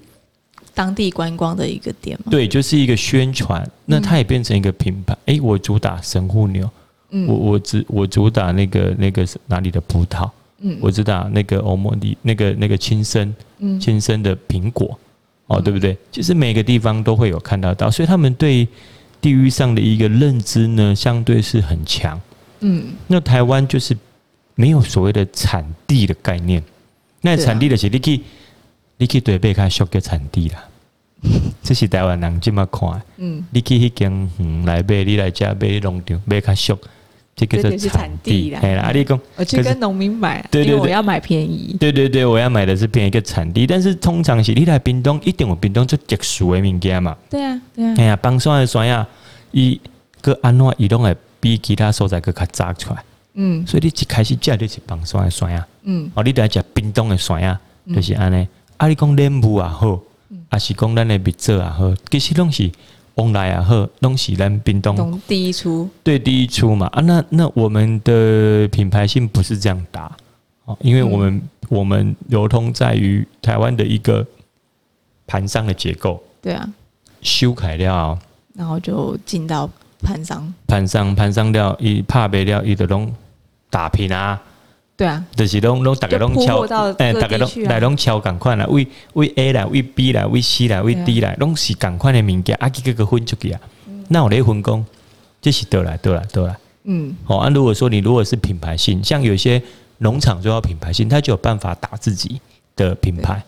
[0.75, 2.30] 当地观光的一个点嘛？
[2.30, 3.67] 对，就是一个宣传。
[3.86, 5.13] 那它也变成一个品牌。
[5.25, 6.69] 哎、嗯欸，我主打神户牛，
[7.10, 14.97] 嗯，我我只我主打那个那个哪里的葡萄，嗯，我主打那个欧莫迪那个那个亲生，嗯，亲生的苹果，
[15.47, 15.97] 哦，对不对？
[16.12, 18.67] 其实每个地方都会有看到到，所以他们对
[19.19, 22.21] 地域上的一个认知呢，相对是很强。
[22.60, 23.97] 嗯，那台湾就是
[24.54, 26.62] 没有所谓的产地的概念。
[27.25, 28.21] 那产地就是你去，
[28.97, 30.63] 你去对贝卡熟个产地啦，
[31.63, 33.01] 这是台湾人这么看。
[33.17, 36.77] 嗯，你去迄间嗯来买，你来家买农场买卡小，
[37.35, 38.59] 这叫做产地啦。
[38.61, 41.75] 哎，阿里公，我去跟农民买，对对对，我要买便宜。
[41.79, 47.17] 对对对，我要买的是便宜一个产地，但是通常是你来冰冻，一定有屏东最特殊的物件嘛。
[47.27, 47.95] 对啊，对啊。
[47.97, 49.07] 哎呀，帮山的山呀，
[49.51, 49.81] 伊
[50.21, 53.03] 个安怎移动会比其他所在个较早出来。
[53.36, 55.67] 嗯，所以你一开始食的是放山的山啊。
[55.84, 57.60] 嗯，哦，你得食冰冻的山啊，
[57.93, 58.48] 就是安尼。
[58.78, 60.00] 阿里讲莲雾也，好，
[60.50, 62.69] 啊是讲咱的蜜枣也好，其实拢是
[63.15, 66.88] 往来也好，拢是咱冰冻第一出，对第一出嘛。
[66.88, 70.12] 啊，那那我们的品牌性不是这样打。
[70.65, 74.26] 哦，因为我们、嗯、我们流通在于台湾的一个
[75.28, 76.67] 盘商的结构，对啊，
[77.21, 78.17] 修改了，
[78.56, 79.69] 然后就进到
[80.02, 83.13] 盘商，盘商盘商了，伊拍卖了，伊就拢
[83.69, 84.41] 打拼啊。
[84.97, 86.62] 对啊，就是拢拢大家拢敲，
[86.99, 93.60] 哎，大家拢来拢敲共款啦，为为 A 啦，为 B 啦，为 C 啦，为 D 啦，拢是共款的物件，啊，几个个分出去啊，
[94.08, 94.86] 那我咧分工，
[95.41, 97.49] 这是倒来倒来倒来，嗯，好啊。
[97.49, 99.62] 如果说你如果是品牌性，像有些
[99.97, 102.39] 农场就要品牌性，他就有办法打自己
[102.78, 103.43] 的品牌，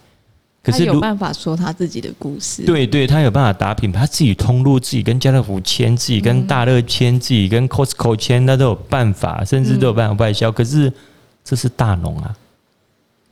[0.72, 10.92] 可是有办法说他自己的故事，对对，他有办法打品牌，他自己通路，自己跟家乐福签，自己跟大乐签，自己跟 Costco 签，那都有办法，甚至都有办法外销，可是。
[11.50, 12.36] 这是大农啊，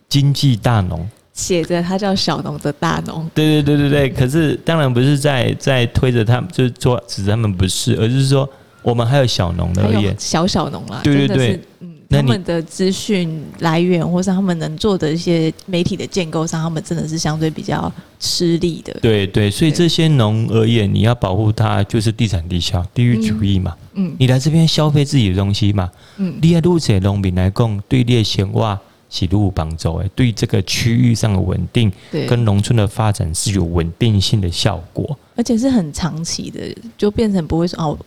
[0.07, 3.29] 经济大农，写着他叫小农的大农。
[3.33, 8.49] 对对对对对， 可是当然不是在在推着他们，就是说指他们不是，而是说
[8.81, 11.01] 我们还有小农的而言，小小农啦。
[11.03, 18.93] 对对对，嗯，他们的资讯来源或是他们能做的一些媒体的建构上，他们真的是相对比较吃力的。
[19.01, 23.75] 对对，所以这些农而言，你要保护它，就是地产地消、地域主义嘛。
[23.93, 25.89] 嗯，你来这边消费自己的东西嘛。
[26.17, 36.59] 嗯，你要如此农民来讲，对猎贤哇是如有帮助诶，对这个区域上的稳定，对，跟农村的发展是有稳定性的效果，而且是很长期的，
[36.97, 37.97] 就变成不会说哦。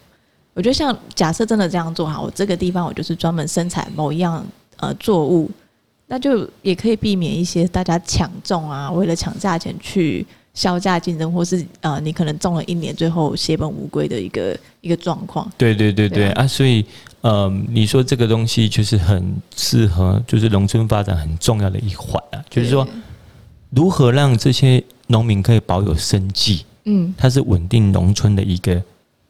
[0.59, 4.44] 我觉得像假设真的这样做哈，我这个地方我就是专门生产某一样
[4.79, 5.49] 呃作物，
[6.09, 15.49] 那就也可以避免一些大家抢种啊，为了抢价钱去销价竞争，或是呃你可能种了一年，最后血本无归的一个一个状况。
[15.57, 16.85] 对对对对，啊，所以
[17.21, 22.85] 呃你说这个东西就是很适合，就是农村发展很重要的一环啊，就是说
[23.71, 28.83] 如何让这些农民可以保有生计，嗯，它是稳定农村的一个。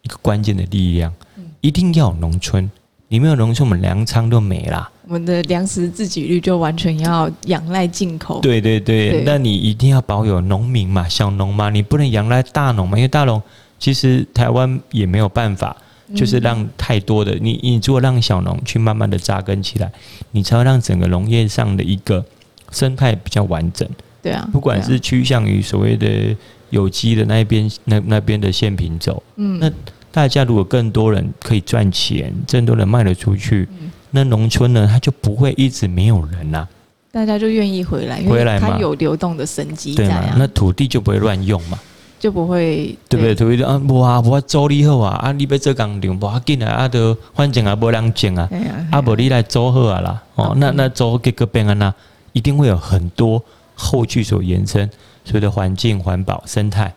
[0.09, 1.13] 一个关键的力量，
[1.61, 2.69] 一定要有农村。
[3.09, 4.91] 你没有农村，我们粮仓都没了。
[5.07, 8.41] 我们的粮食自给率就完全要仰赖进口。
[8.41, 13.43] 对对对，那你一定要保有农民嘛，小农嘛，你不能仰赖大农嘛，因为大农
[13.79, 15.77] 其实台湾也没有办法，
[16.15, 19.93] 就是让太多的你，你如果让小农去慢慢的扎根起来，
[20.31, 22.25] 你才会让整个农业上的一个
[22.71, 23.87] 生态比较完整。
[24.23, 26.35] 对啊，不管是趋向于所谓的。
[26.71, 29.73] 有机的那一边，那那边的线品种，嗯，那
[30.11, 36.69] 大家如果更多人可以赚钱，更多人卖得出去，嗯、那农村呢，它就不会一直没有人呐、啊，
[37.13, 41.79] 大家就愿意回来，回来嘛，它有流动的生机在啊，那土地就不会乱用嘛，
[42.19, 43.35] 就不会，对不对？
[43.35, 48.49] 土地啊，哇，我租你好啊，啊，你要做工厂，不要紧啊，啊，都反正啊，没人种啊，
[48.91, 51.95] 啊，不你来租好啊啦，哦，那那租给个别人啊，
[52.33, 53.43] 一定会有很多
[53.75, 54.89] 后续所延伸。
[55.25, 56.91] 所谓的环境、环保、生态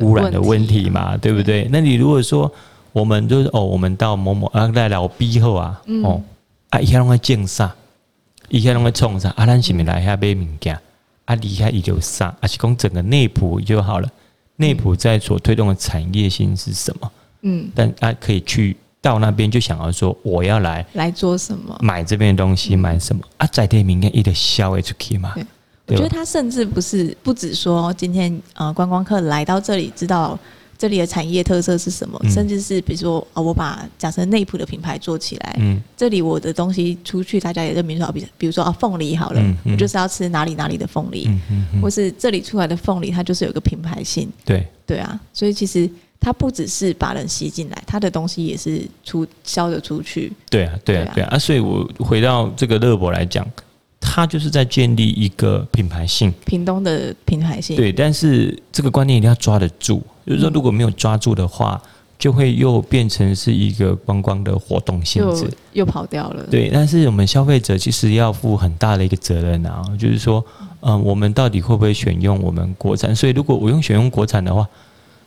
[0.00, 1.68] 污染的问题嘛，对不对？
[1.70, 2.50] 那你如果说
[2.92, 6.22] 我们就是哦，我们到某某啊来老 B 后啊，哦
[6.70, 7.74] 啊，一下拢会种啥，
[8.48, 10.78] 一下拢会种啥，啊，咱是咪来遐买物件，
[11.24, 14.08] 啊，离开伊就啥，啊是讲整个内部就好了。
[14.56, 17.10] 内部在所推动的产业性是什么？
[17.42, 21.76] 嗯，但啊可以去到那边就想要说我要来来做什么？
[21.80, 23.22] 买这边的东西买什么？
[23.38, 25.34] 啊，在地物件伊就销会出去嘛。
[25.86, 30.38] 我觉得他甚至不是不止说今天呃观光客来到这里知道
[30.76, 41.28] 这里的产业特色是什么，嗯、甚至是比如说啊、哦，我把假设内部的品牌做起来，嗯，这里我的东西出去，大家也认明说，比比如说啊凤梨好了，嗯嗯、我就是要吃哪里哪里的凤梨，
[41.80, 44.66] 或是这里出来的凤梨，它就是有个品牌性，对。
[44.86, 45.88] 对啊，所以其实
[46.20, 51.12] 它不只是把人吸进来，它的东西也是出销得出去，对啊对啊。
[51.14, 53.46] 对啊，啊，所以我回到这个乐博来讲。
[54.06, 57.74] 它就是在建立一个品牌性，屏东的品牌性。
[57.74, 61.80] 对，但是这个观念一定要抓得住，就是说如果没有抓住的话，
[62.18, 66.46] 就会又变成是一个观光的活动性质，又跑掉了。
[66.50, 70.44] 对，但是我们消费者其实要负很大的一个责任啊，就是说，
[70.80, 73.16] 嗯，我们到底会不会选用我们国产？
[73.16, 74.68] 所以如果我用选用国产的话，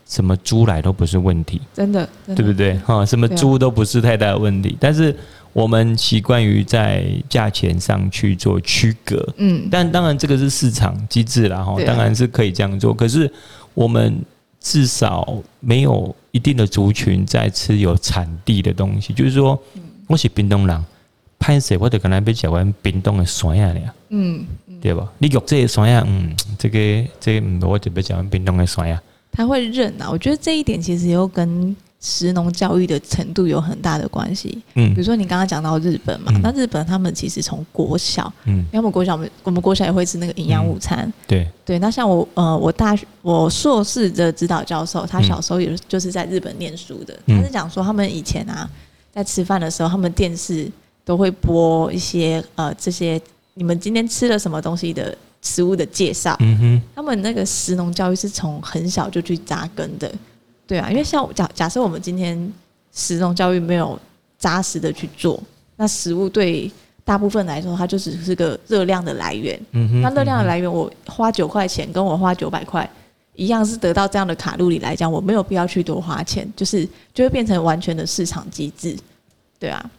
[0.08, 2.78] 什么猪来都不是问题，真的，真的对不对？
[2.86, 5.14] 哈，什么猪都不是太大的问题，但是。
[5.58, 12.94] 我们习惯于在价钱上去做区隔，嗯，但当然这个是市场机制啦，哈，当然是可以这样做。
[12.94, 13.28] 可是
[13.74, 14.22] 我们
[14.60, 15.28] 至少
[15.60, 19.60] 没有一定的族群在吃有产地的东西，就是说，
[20.06, 20.86] 我是冰冻人，
[21.40, 24.46] 拍摄我得可能被讲完冰冻的酸呀了，嗯，
[24.80, 25.12] 对吧？
[25.18, 29.02] 你讲这些酸呀，嗯，这个这个，我就被讲完冰冻的酸呀。
[29.32, 34.62] 他会认啊，我觉得这一点其实又跟食农教育的程度有很大的关系。
[34.76, 41.00] 嗯，比如说你刚刚讲到日本嘛，嗯、那日本他们其实从国小，嗯，因为我们国小，我们我们国小也会吃那个营养午餐。
[41.08, 48.70] 嗯、对对，那像我呃，我大学我硕士的指导教授，他小时候也就是在日本念书的，嗯、他是讲说他们以前啊，
[49.12, 50.72] 在吃饭的时候，他们电视
[51.04, 53.20] 都会播一些呃这些
[53.56, 56.38] 你们今天吃了什么东西的食物的介绍。
[56.42, 60.12] 嗯哼，他们那个食农教育是从很小就去扎根的。
[60.68, 62.38] 对啊，因为像假假设我们今天
[62.92, 63.98] 食农教育没有
[64.38, 65.42] 扎实的去做，
[65.78, 66.70] 那食物对
[67.06, 69.58] 大部分来说，它就只是个热量的来源。
[69.72, 72.88] 嗯哼，那热量的来源，我花九块钱跟我花九百块
[73.34, 78.94] 一样，是得到这样的卡路里来讲，我没有必要去多花钱，就是就会变成完全的市场机制。
[79.58, 79.90] 对啊，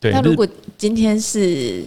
[0.00, 0.10] 对。
[0.10, 1.84] 那如果今天是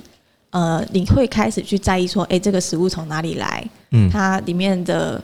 [0.52, 3.68] 呃，你会开始去在意说，哎，这个食物从哪里来？
[3.90, 5.20] 嗯，它里面的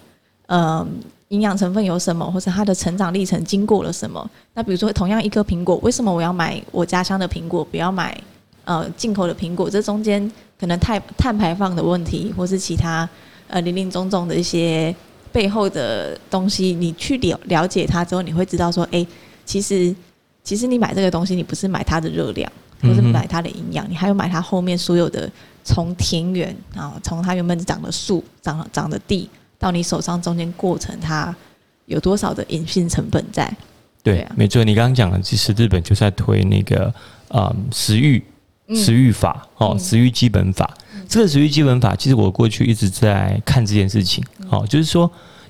[0.47, 0.87] 呃。
[1.33, 4.29] 营养成分有什么，或者它的成长历程经过了什么？
[4.53, 8.15] 那比如说，同样一颗苹果，为什么我要买我家乡的苹果，不要买
[8.65, 9.67] 呃进口的苹果？
[9.67, 13.09] 这中间可能碳碳排放的问题，或是其他
[13.47, 14.95] 呃林林总总的一些
[15.31, 19.07] 背后的东西，你去了了解它之后，你会知道说，哎、欸，
[19.43, 19.95] 其实
[20.43, 22.51] 其实你买这个东西，你不是买它的热量，
[22.83, 25.27] 或是买它的营养，你还有买它后面所有的
[25.63, 29.27] 从田园啊，从它原本长的树、长长的地。
[29.63, 31.33] 到你手上中间过程，它
[31.85, 33.49] 有多少的隐性成本在？
[34.03, 34.61] 对，对啊，没错。
[34.61, 36.93] 你刚刚讲的，其实日本就在推那个
[37.29, 38.21] 呃食欲
[38.75, 40.69] 食欲法哦，食欲基本法。
[40.93, 44.21] 嗯、这个食欲基本法，其实我过去一直在看这件事情。
[44.49, 45.09] 哦、嗯，就是说，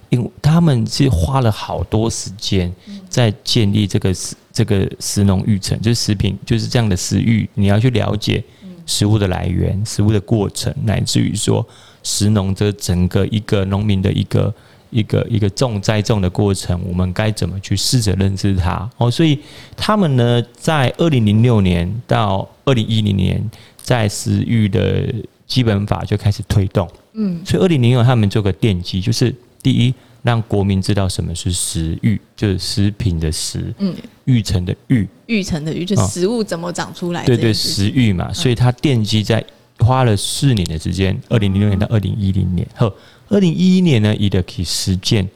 [0.10, 2.72] 因他们是花了好多时间
[3.10, 8.44] 在建立这个食这个食农育成，就是食品就是这样的食育，你要去了解
[8.86, 11.68] 食物的来源、食物的过程，乃至于说。
[12.04, 14.54] 食农这整个一个农民的一个
[14.92, 18.88] 一个一个种栽种的过程，我们该怎么去试着认知它？
[18.98, 19.40] 哦，所以
[19.76, 23.44] 他们呢，在二零零六年到二零一零年，
[23.82, 25.12] 在食育的
[25.48, 26.88] 基本法就开始推动。
[27.14, 37.28] 嗯，所以二零零六他们做个奠基，就是第一，让国民知道什么是食育，就是食品的食，嗯，育成的育，育成的育，就是食物怎么长出来的？
[37.28, 39.44] 对对，食育嘛，所以它奠基在。
[39.84, 42.94] 花了四年的时间，二零零六年到二零一零年，后
[43.30, 45.28] 二零一一年呢，伊的可以实践，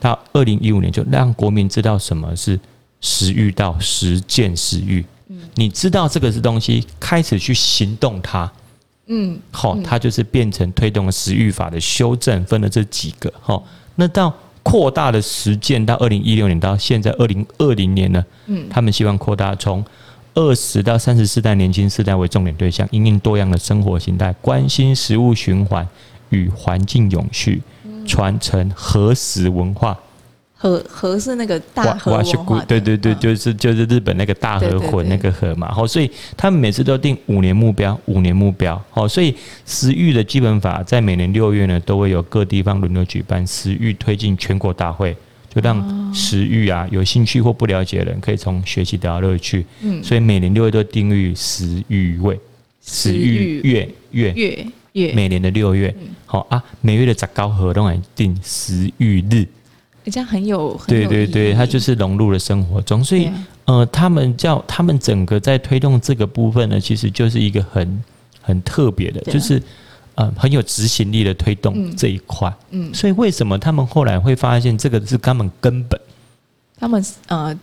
[0.00, 2.58] 到二零一五年就让国民知道什么是
[3.00, 5.04] 食欲到实践食育。
[5.54, 8.50] 你知道这个是东西，开始去行动它，
[9.06, 13.64] 嗯，好，它就是变成推动了食欲法的修正，分了这几个，好，
[13.96, 19.84] 那到扩大的实践到二零一六年到现在二零二零年呢，嗯，他们希望扩大从。
[20.34, 25.86] 二十到三十四代年轻世代为重点对象，因应多样的生活形态，关心食物循环
[26.30, 27.60] 与环境永续，
[28.06, 29.98] 传承和食文化。
[30.54, 35.72] 和和是那个大和文化，对对对，就是就是日本那个大和魂那个和嘛。
[35.72, 38.80] 好，所以他们每次都定五年目标，五年目标。
[38.88, 39.34] 好，所以
[39.66, 45.16] 食育的基本法在每年六月呢，都会有各地方轮流举办食育推进全国大会。
[45.54, 49.66] 就让食欲啊，有兴趣或不了解的人，可以从学习得到乐趣。
[49.82, 52.40] 嗯，所以每年六月都定于食欲月，
[52.80, 54.32] 食欲月月。
[54.32, 55.94] 月月，每年的六月。
[56.24, 59.46] 好啊，每月的杂高活动来定食欲日，
[60.10, 63.04] 这样很有对对对，它就是融入了生活中。
[63.04, 63.28] 所以
[63.66, 68.02] 呃，他们叫他们整个在推动这个部分呢，其实就是一个很
[68.40, 69.62] 很特别的，就是。
[70.14, 75.98] 呃，很有执行力的推动这一块，嗯，嗯，所以为什么他们后来会发现这个是他们根本？
[76.78, 77.58] 他们呃，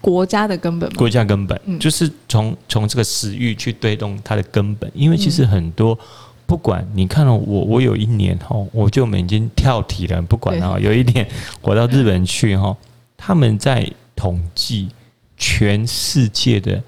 [0.00, 5.98] 国家的根本，国家根本、嗯、就是从从这个食欲去推动它的根本，因为其实很多，
[6.44, 11.26] 不管你看到我，我有一年哈，我就我们已经跳题了，不管了，有一年
[11.62, 12.76] 我到日本去哈，
[13.16, 14.90] 他们在统计
[15.36, 16.82] 全世界的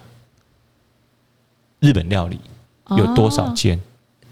[1.81, 2.39] 日本料理
[2.91, 3.81] 有多少间。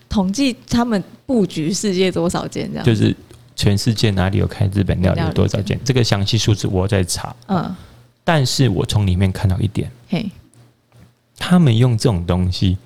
[0.07, 2.85] 哦统计他们布局世界多少间这样？
[2.85, 3.15] 就是
[3.55, 5.79] 全世界哪里有开日本料理有多少间？
[5.85, 7.35] 这个详细数字我在查。
[7.49, 7.75] 嗯，
[8.25, 10.31] 但是我从里面看到一点，嘿，
[11.37, 12.79] 他们用这种东西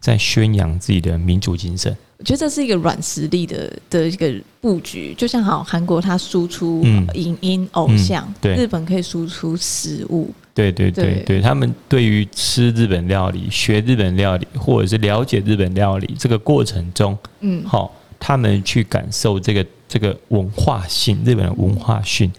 [0.00, 1.96] 在宣扬自己的民主精神。
[2.18, 6.84] 我觉得这是一个软实力的的一个布局，就像好韩国它输出
[7.14, 10.28] 影音偶像，嗯嗯、对，日本可以输出食物。
[10.52, 22.32] 对对对对，对，他们对于吃日本料理、学日本料理，或者是了解日本料理这个过程中，嗯，好，他们去感受这个这个文化性，日本的文化性。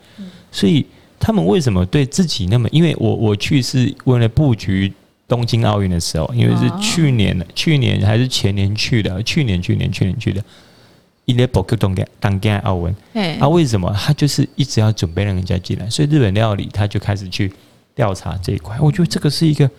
[0.51, 0.86] 所以
[1.18, 2.68] 他们为什么对自己那么？
[2.74, 4.91] 因为我我去是为了布局
[5.30, 10.43] 东京奥运的时候，因为是去年去年还是前年去的，去年去年去年去的。
[11.25, 12.91] 一列保克东给当家奥文，
[13.39, 15.88] 啊，为什么他就是一直要准备让人家进来？
[15.88, 17.53] 所以日本料理他就开始去
[17.93, 18.75] 调查这一块。
[18.82, 19.69] 我觉得这个是一个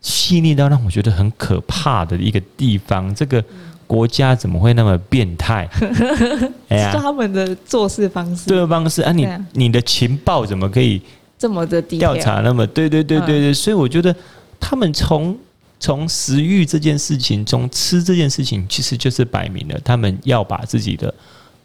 [0.00, 3.14] 细腻到让我觉得很可怕的一个地方。
[3.14, 3.44] 这个
[3.86, 5.68] 国家怎么会那么变态？
[6.66, 11.00] 哎呀，他们的做事方式，做事方式啊，你你的情报怎么可以
[11.38, 12.66] 这么的调查那么？
[12.66, 14.12] 对对对对对，所以我觉得
[14.60, 15.36] 他们从。
[15.82, 21.14] 从食欲这件事情，中吃这件事情，其实就是摆明了，他们要把自己的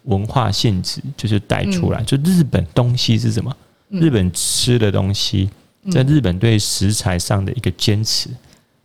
[0.03, 2.01] 文化性质就是带出来。
[2.03, 3.53] 就日本东西是什么？
[3.89, 5.49] 日本吃的东西，
[5.91, 8.29] 在日本对食材上的一个坚持。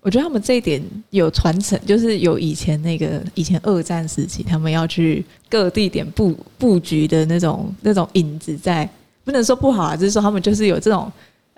[0.00, 8.90] 我觉得他们这一点有传承，就是有以前那个以前二战时期，他们要去各地点布布局的那种那种影子在，
[9.22, 11.10] 不能说不好啊，就是说他们就是有这种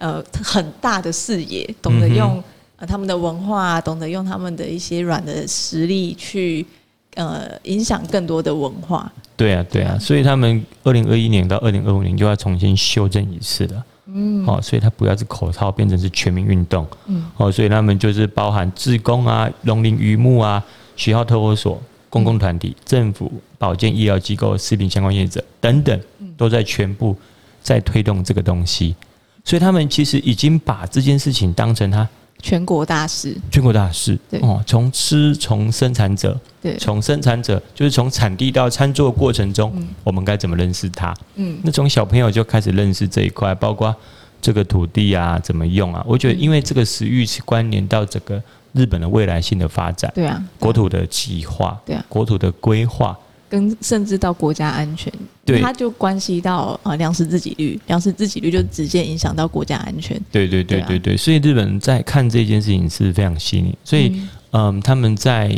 [0.02, 2.42] 呃很大的视野，懂得用
[2.76, 2.86] 呃。
[2.86, 6.66] 他们的文化，懂得用他们的一些软的实力去，
[7.14, 9.10] 呃，影响更多的文化。
[9.36, 13.84] 对啊，对啊，所以他们二零二一年到二零二五年就要重新修正一次了。
[14.06, 16.84] 嗯，哦，所以它不要是口号，变成是全民运动。
[17.06, 20.62] 嗯，哦，所以他们就是包含自工啊、农林渔牧啊、
[20.96, 21.80] 学校、托儿所、
[22.10, 25.98] 公共团体、政府、保健医疗机构、食品相关业者等等，
[26.36, 27.16] 都在全部
[27.62, 28.96] 在推动这个东西。
[29.44, 32.08] 所以他们其实已经把这件事情当成他。
[32.40, 41.14] 全国大事，全国大事，对哦，从吃，从生产者，对，从生产者，就是从产地到餐桌过程中，嗯、我们该怎么认识它？
[41.36, 43.94] 嗯，那从小朋友就开始认识这一块，包括
[44.40, 46.04] 这个土地啊，怎么用啊？
[46.04, 53.16] 我觉得，因为这个食欲是关联到整个日本的未来性的发展，对啊，国土的计划，对啊，国土的规划。
[53.52, 55.12] 跟甚至到国家安全，
[55.44, 60.18] 对，它就关系到啊粮食自给率，粮食自给率就直接影响到国家安全。
[60.30, 64.22] 对对对对对，所以日本人在看这件事情是非常细腻，所以
[64.52, 65.54] 嗯，他们在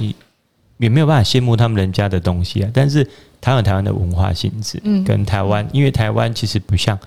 [0.78, 2.70] 也没有办法羡慕他们人家的东西啊。
[2.74, 3.08] 但是
[3.40, 6.98] 台湾台湾的文化性质，嗯，跟台湾，因为台湾其实不像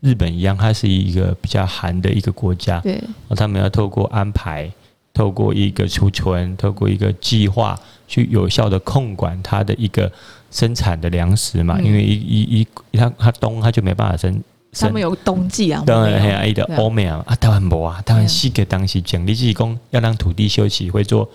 [0.00, 3.00] 日本一样，它是一个比较寒的一个国家，对，
[3.36, 4.68] 他们要透过安排。
[5.14, 7.74] 透过一个储存，透过一个计划，
[8.06, 10.10] 去有效的控管它的一个
[10.50, 11.76] 生产的粮食嘛。
[11.78, 14.42] 嗯、因为一一一，它它冬它就没办法生。
[14.72, 15.82] 他们有冬季啊。
[15.86, 21.28] 当然，还有的欧美啊，啊，台湾无啊，台湾西个当时讲，你自己讲要让土地休息，会做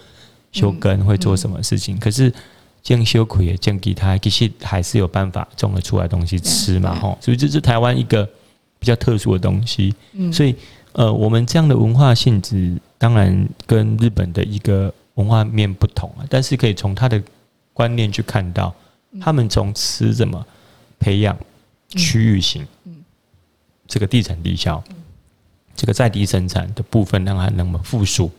[0.51, 1.95] 休耕，嗯、会做什么事情？
[1.95, 2.32] 嗯、可是
[2.84, 7.17] 种羞愧也种其他，其实还是有办法种得出来东西吃嘛，吼。
[7.19, 8.24] 所以这是台湾一个
[8.80, 9.93] 比较特殊的东西。
[10.13, 10.55] 嗯，所以
[10.93, 12.78] 呃，我们这样的文化性质。
[12.99, 17.22] 当然，跟日本的一个文化面不同啊，但是可以从他的
[17.74, 18.74] 观念去看到，
[19.22, 20.45] 他们从吃怎么
[20.99, 21.38] 培养
[21.89, 22.65] 区域性，
[23.88, 24.84] 这个地产地销，
[25.76, 28.30] 这个在地生产的部分，让它能么复苏。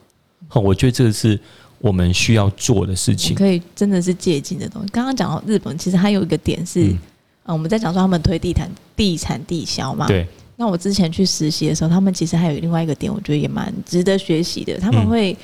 [0.54, 1.38] 我觉得这个是
[1.78, 4.88] 我们需要做的事情，可以真的是借鉴的东西。
[4.88, 6.98] 刚刚讲到日本，其实还有一个点是，嗯，
[7.44, 10.26] 我们在讲说他们推地产地产地销嘛，对。
[10.56, 14.78] 那我之前去实习的时候，他们其实还有另外一个点，我觉得也蛮值得学习的。
[14.78, 15.36] 他们会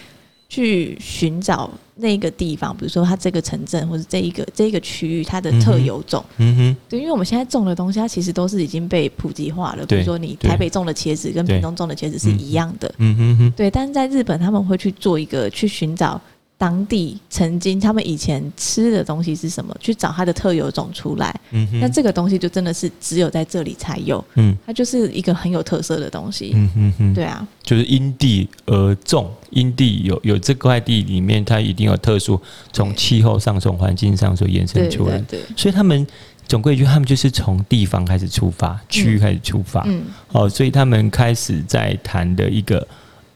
[0.48, 6.24] 去寻找那个地方，比如说它这个城镇或者这一个这一个区域它的特有种。
[6.38, 9.84] 嗯哼，对，因为我们现在种的东西，它其实都是已经被普及化了。
[9.84, 12.92] 比如说你台北种的茄子跟屏东种的茄子是一样的。
[12.98, 13.70] 嗯哼哼，对。
[13.70, 16.20] 但是在日本，他们会去做一个去寻找。
[16.58, 19.72] 当地曾经他们以前吃的东西是什么？
[19.78, 21.32] 去找它的特有种出来。
[21.52, 24.22] 嗯哼，那这个东西就真的是只有在这里才有。
[24.34, 26.50] 嗯，它就是一个很有特色的东西。
[26.56, 32.40] 嗯哼哼，对啊，就是因地而种，因地有有这块地里面，它一定有特殊，
[32.72, 35.16] 从气候上、从环境上所衍生出来。
[35.18, 36.04] 对，对，对，所以他们
[36.48, 39.84] 总归一句，他们就是从地方开始出发，区域开始出发。
[39.86, 40.02] 嗯，
[40.32, 42.84] 哦，所以他们开始在谈的一个。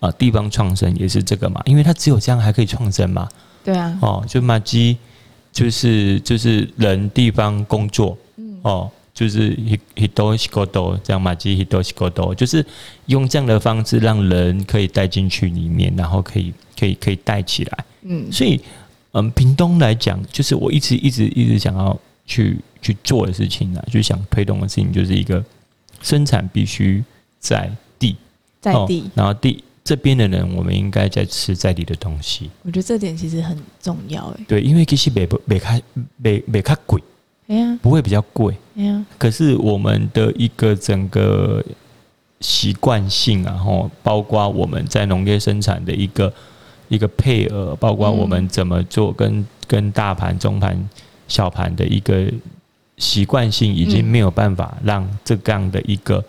[0.03, 3.28] 啊，地方创生也是这个嘛，因为它只有这样还可以创生嘛。
[3.62, 4.98] 对啊，哦，就马基，
[5.53, 12.66] 就是就是人地方工作，嗯，哦，就是一一多西多多这样马基一多西多多，就是
[13.07, 17.84] 用这样的方式让人可以带进去里面，然后可以可以可以带起来。
[18.03, 18.61] 嗯，所以
[19.12, 21.96] 嗯，屏东来讲，就是我一直一直一直想要
[22.26, 25.44] 去去做的事情啊，就想推动的事情，就是一个
[26.03, 27.05] 生产必须
[27.38, 28.16] 在地，
[28.61, 29.62] 在地，哦、然后地。
[29.85, 32.49] 这边的人，我们应该在吃在地的东西。
[32.62, 34.45] 我觉得这点其实很重要，哎。
[34.47, 35.83] 对，因为其实没不没开
[36.16, 37.03] 没没开贵，
[37.49, 39.05] 哎呀，不会比较贵，哎呀。
[39.18, 41.64] 可是我们的一个整个
[42.41, 46.33] 习惯性啊，吼，包括我们在农业生产的一个
[46.89, 50.89] 一个配额，包括我们怎么做跟跟大盘、中盘、
[51.26, 52.33] 小盘的一个
[52.99, 56.24] 习惯性，已经没有办法让这样的一个。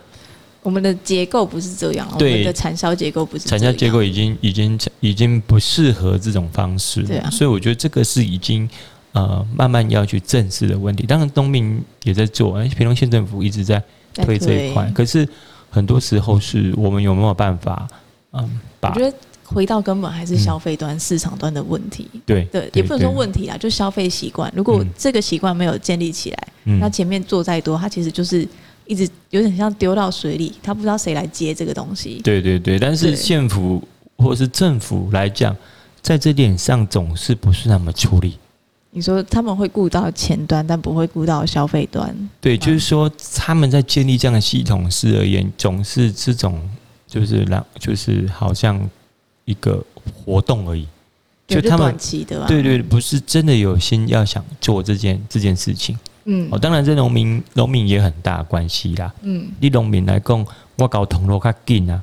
[0.64, 8.68] 我们的结构不是这样，对，我们的产销结构不是，产销结构已经已经已经不适合这种方式，对啊，所以我觉得这个是已经
[9.12, 11.06] 呃慢慢要去正视的问题。
[11.06, 13.84] 当然，东明也在做，平东县政府一直在
[14.14, 14.90] 推这一块。
[14.96, 15.28] 可是
[15.70, 17.88] 很多时候是我们有没有办法？
[18.32, 22.10] 嗯，把我觉得回到根本还是消费端、嗯、市场端的问题。
[22.26, 24.52] 对对，也不能说问题啊，就消费习惯。
[24.56, 28.48] 如果这个习惯没有建立起来，嗯、那前面做再多，它其实就是
[28.86, 32.22] 一直有点像丢到水里，他不知道谁来接这个东西。
[32.24, 33.82] 对对对，但是县府
[34.18, 35.56] 或是政府来讲，
[36.02, 38.38] 在这点上总是不是那么出力。
[38.92, 42.16] 你说他们会顾到前端，但不会顾到消费端。
[42.40, 46.62] 对，就是说他们在建立这样的系统时而言，总是这种
[47.08, 48.88] 就是让就是好像
[49.46, 50.88] 一个活动而已。
[51.48, 55.98] 就他们短期的，对对，不是真的有心要想做这件这件事情。
[56.26, 59.14] 嗯，哦，当然这农民农民也很大关系啦。
[59.22, 60.46] 嗯，你农民来讲，
[60.78, 62.02] 我搞通路较紧啊。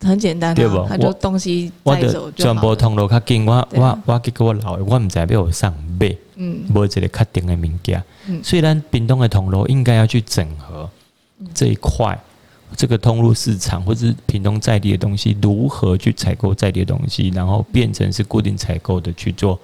[0.00, 0.84] 很简单，对不？
[0.88, 2.52] 他就东西带走就好。
[2.52, 8.02] 传播通路较紧，我我我结果我老，我唔知要有上买，嗯，无一个确定的物件。
[8.26, 10.90] 嗯，虽然屏东的通路应该要去整合
[11.54, 12.20] 这一块，
[12.76, 19.56] 这个通路市场或者是屏东在地的东西，如何去采购在地的东西，然后变成是固定采购的去做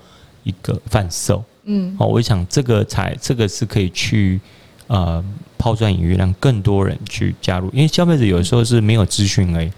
[0.45, 1.43] 一个贩售。
[1.71, 4.41] 嗯，哦，我想这个才这个是可以去
[4.87, 5.23] 呃
[5.57, 9.71] 抛砖引玉，让更多人去加入，因为消费者有时候是没有资讯而已。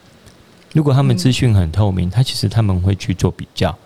[0.72, 3.76] 如果他们资讯很透明，他其实他们会去做比较，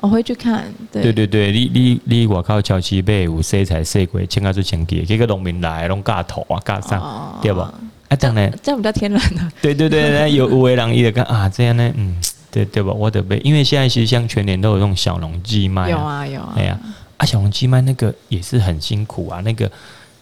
[0.00, 0.64] 我会去看。
[0.90, 7.72] 对对对对，你你你我靠，桥西北有谁才谁贵，请他做前提，几个农民来弄嘎头啊嘎上，对吧？
[8.08, 9.48] 啊，当然这样比较天然的。
[9.62, 12.16] 对对对，有有为人意的看啊，这样呢，嗯，
[12.50, 12.92] 对对吧？
[12.92, 16.90] 我得被，因为现在其实像全年都有这种小农寄卖，有啊有啊，哎呀啊，
[17.24, 19.70] 小农鸡卖那个也是很辛苦啊，那个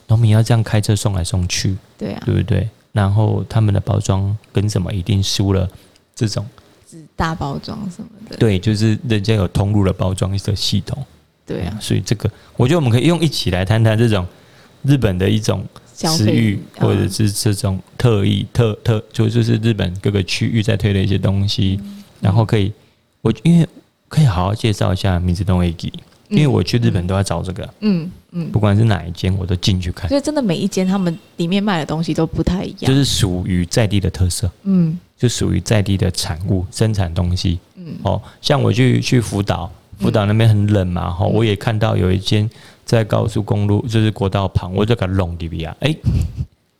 [0.08, 2.68] 农民要这样开车送来送去，对啊，对不对？
[2.92, 5.68] 然后他们的包装跟什么一定输了。
[6.14, 6.46] 这种
[7.16, 11.02] 大包装什么的，对，就是人家有通路的包装一个系统，
[11.46, 14.26] 对啊，所以这个我觉得我们可以用一起来谈谈这种
[14.82, 15.64] 日本的一种
[15.96, 21.80] 食欲，或者是这种特异特特，就就是日本各个区域在推的一些东西，
[22.20, 22.70] 然后可以
[23.22, 23.66] 我因为
[24.08, 25.90] 可以好好介绍一下米子东 A G。
[26.32, 30.08] 因为我去日本都要找这个，嗯嗯，不管是哪一间，我都进去看。
[30.08, 42.48] 所以真的每一间他们里面卖的东西都不太一样，就是属于在地的特色，嗯，就属于在地的产物生产东西，嗯，哦，像我去去福岛，福岛那边很冷嘛，哈，我也看到有一间
[42.84, 45.94] 在高速公路，就是国道旁，我就给弄里边啊，哎，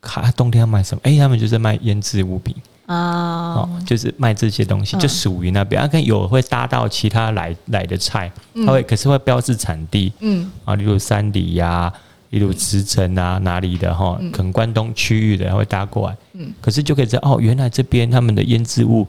[0.00, 1.00] 卡 冬天要卖什么？
[1.04, 2.54] 哎，他们就是卖腌制物品。
[2.92, 5.80] 啊，哦，就是卖这些东西，就属于那边。
[5.80, 8.30] 啊，跟有会搭到其他来来的菜，
[8.66, 11.92] 它会可是会标志产地，嗯，啊，例如山里呀，
[12.30, 19.06] 例如茨城啊，哪里的哈，可能关东区域的会搭过来，嗯，可是就可以知道哦，原来这边他们的腌制物，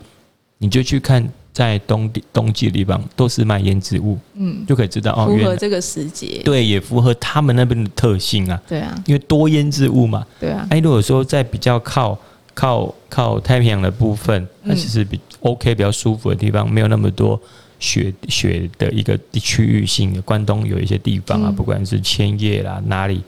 [0.58, 12.18] 你就去看在冬冬季的地方都是卖腌制物，嗯，就可以知道哦，符合这个时节，对，也符合他们那边的特性啊，对啊，因为多腌制物嘛，对啊，哎，如果说在比较靠。
[12.54, 17.40] 靠靠太平洋的部分，它其实比 OK 比较舒服的地方，没有那么多
[17.80, 20.22] 雪雪的一个区域性的。
[20.22, 23.22] 关东有一些地方啊，不管是千叶啦哪里，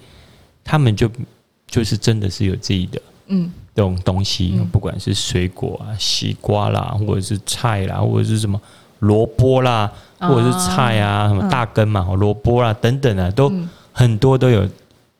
[0.63, 1.09] 他们就
[1.67, 3.51] 就是真的是有自己的嗯。
[3.75, 8.57] 这种东西，不管是水果啊，西瓜啦，或者是菜啦，或者是什么
[8.99, 13.51] 萝卜啦，或者是菜啊，什么大根嘛，萝卜啦等等啊，都
[13.91, 14.65] 很多都有。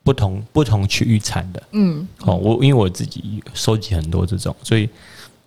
[0.06, 4.88] 不同不同区域产的，嗯，哦，我因为我自己收集很多这种，所以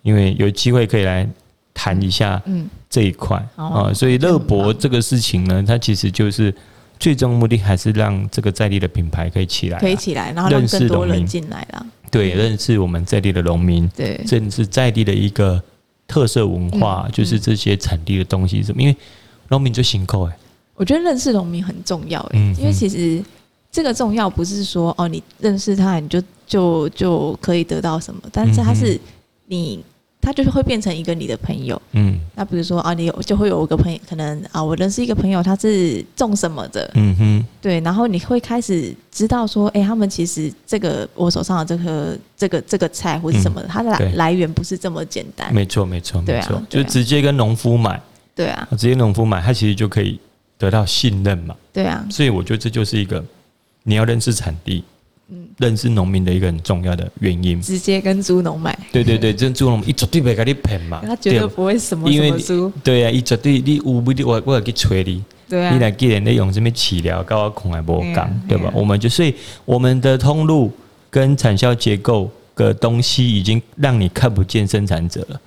[0.02, 1.26] 因为有机会可以来
[1.72, 3.42] 谈一下，嗯，这一块。
[3.56, 6.54] 啊，所以乐博这个事情呢，它其实就是
[6.98, 15.62] 最终目的还是让这个在地的品牌可以起来，可以起来，然后让更多人进来了，对，认识我们在地的农民，对，认识在地的一个
[16.06, 18.94] 特色文化，就是这些产地的东西什么，因为
[19.48, 20.36] 农民就辛苦哎，
[20.74, 23.24] 我觉得认识农民很重要哎，因为其实。
[23.72, 29.00] 这个重要不是说哦，你认识他你就就就可以得到什么，但是他是
[29.46, 29.84] 你，
[30.20, 31.80] 他就是会变成一个你的朋友。
[31.92, 36.90] 嗯，那比如说啊，你有就会有一个朋友，可能啊，我认识一个朋友，他是种什么的。
[36.94, 45.54] 嗯哼，对，然后你会开始知道说，哎，他们其实这个我手上的这个这个这个菜或者什么的，它的来来源不是这么简单。
[45.54, 48.02] 没错，没错，没错，就直接跟农夫买。
[48.34, 50.18] 对啊，直接农夫买，他其实就可以
[50.58, 51.54] 得到信任嘛。
[51.72, 53.24] 对啊，所以我觉得这就是一个。
[53.82, 54.84] 你要认识产地，
[55.28, 57.60] 嗯，认识农民的一个很重要的原因。
[57.60, 68.70] 直接跟猪农买，对对对，这猪农一绝对不会给你骗嘛， 他绝对不会什么因为猪，对啊，一绝对你有不的我我要去催你，对啊，你来给人家用什么饲料，搞我恐还不讲，对吧？
[68.74, 70.70] 我们就所以我们的通路
[71.08, 75.40] 跟产销结构的东西已经让你看不见生产者了，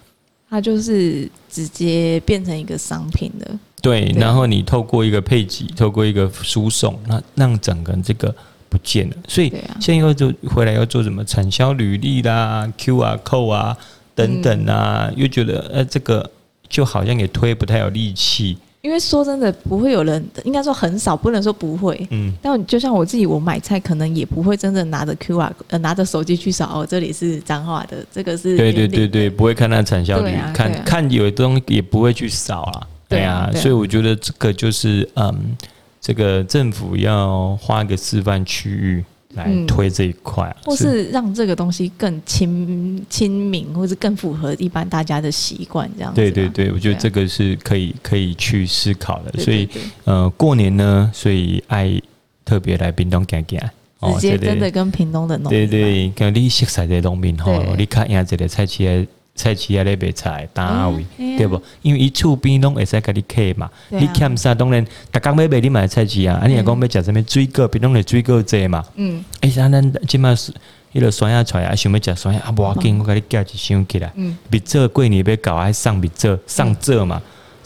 [0.50, 3.60] 它就是直接变成一个商品了。
[3.84, 8.34] 对，然后你透过一个配给，透过一个输送，那让整个这个
[8.70, 9.16] 不见了。
[9.28, 9.50] 所以
[9.82, 13.78] 现在又做回来要做什么产销履历啦、QR code 啊
[14.16, 16.32] 等等啊，嗯、又觉得呃这个
[16.70, 18.58] 就好像也推不太有力气。
[18.84, 22.08] 因为说真的，不会有人，应该说很少，不能说不会。
[22.12, 22.34] 嗯。
[22.42, 28.58] 但就像我自己，我买菜可能也不会真的拿着 QR，呃，拿着手机去扫哦，这里是彰化的，这个是。
[28.58, 32.88] 对对对对，不会看那产销率，啊、看、啊、看有的东西也不会去扫啊。
[33.14, 35.58] 对啊，所以我觉得这个就是嗯，
[36.00, 39.04] 这个政府要画一个示范区域。
[39.36, 46.22] 来推这一块，嗯，或是让这个东西更亲亲民，或是更符合一般大家的习惯，这样子。
[46.22, 49.42] 对对对，我觉得这个是可以可以去思考的。
[49.42, 49.68] 所以
[50.04, 52.00] 呃，过年呢，所以爱
[52.46, 53.72] 特别来屏东看看，
[54.14, 59.08] 直接真的跟屏东的农民，对对，跟你熟悉的农民吼，你看一下这个菜市。
[59.36, 61.60] 菜市啊，咧卖菜，单位、嗯、对无？
[61.82, 63.66] 因为伊厝边拢会使甲你客嘛。
[63.66, 64.54] 啊、你欠啥？
[64.54, 66.40] 当然，逐工要卖你买菜市啊。
[66.42, 68.86] 啊，你若讲要食啥物水果，边拢咧水果济嘛。
[68.96, 69.24] 嗯。
[69.42, 70.52] 哎、欸，像咱即满是
[70.94, 74.12] 迄落酸芽菜啊，想要食酸芽啊，无要紧，我甲你寄一箱起来。
[74.16, 74.38] 嗯。
[74.52, 77.20] 蜜枣过年要搞，还送蜜枣，送枣嘛。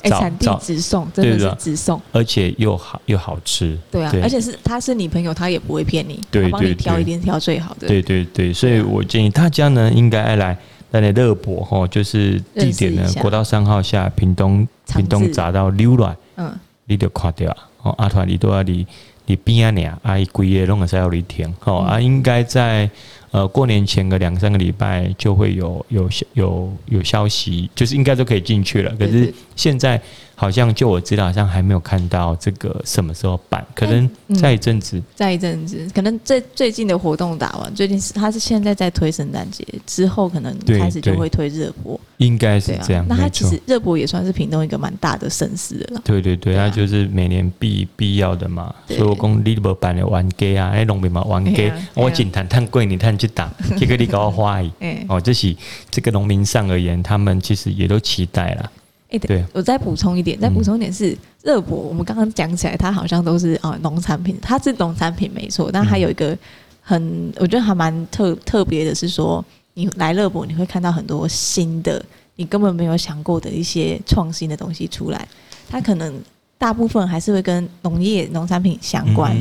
[0.03, 3.77] 哎、欸，产地直送，真的是直送，而且又好又好吃。
[3.91, 7.89] 对啊，而且是他是你朋友，他也不会骗你，对帮你挑，一定挑最好的。
[7.89, 10.57] 对对对，所以我建议大家呢，应该爱来。
[10.91, 16.51] 在那乐博吼，就是地点呢，国道三号下，屏东屏东匝道溜来，嗯，
[16.85, 18.85] 你就看到哦，阿团你都要离
[19.25, 22.89] 离边啊，俩阿姨贵业弄个三幺零天，哦啊，应该在
[23.31, 30.01] 呃过年前个两三个礼拜就会有有有有消息，就是应该都可以进去了，可是现在。
[30.39, 34.07] 好像就我知道，好像还没有看到这个什么时候办，可能
[34.39, 43.03] 再一阵子，再一阵子，可能最最近的活动打完，最近是他是现在在推圣诞节之后，可能开始就会推热播，应该是这样。
[43.09, 45.99] 那他其实热播也算是屏东一个蛮大的盛事了。
[46.03, 48.71] 对对对，他就是每年必必要的嘛。
[48.87, 54.71] 所以我讲你无办的玩家啊，那农民嘛玩家，我仅谈谈贵，你谈去打， 结果你搞我花意。
[55.09, 55.55] 哦，这是
[55.89, 58.71] 这个农民上而言，他们其实也都期待了。
[59.09, 61.77] 哎，对，我再补充一点，再补充一点是热博。
[61.77, 66.37] 我们刚刚讲起来，它好像都是啊农产品，它是农产品没错，但还有一个
[66.81, 69.43] 很，我觉得还蛮特特别的是说，
[69.75, 72.03] 你来热博，你会看到很多新的，
[72.35, 75.25] 你根本没有想过的一些创新的东西出来。
[75.69, 76.13] 它可能
[76.57, 79.33] 大部分还是会跟农业农产品相关，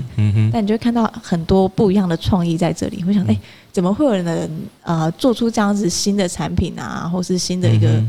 [0.52, 3.02] 但你就会看到很多不一样的创意在这里。
[3.02, 3.36] 会想，哎，
[3.72, 4.48] 怎么会有人
[4.82, 8.00] 呃做出这样子新的产品啊，或是新的一个。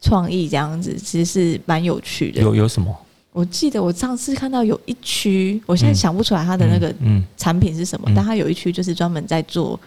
[0.00, 2.40] 创意这样子其实是蛮有趣的。
[2.40, 2.94] 有有什么？
[3.32, 6.92] 我记得我上次看到有一区，我现在想不出来它的那个
[7.36, 9.78] 产品是什么，嗯嗯嗯、但它有一区就是专门在做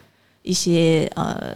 [0.43, 1.53] 一些呃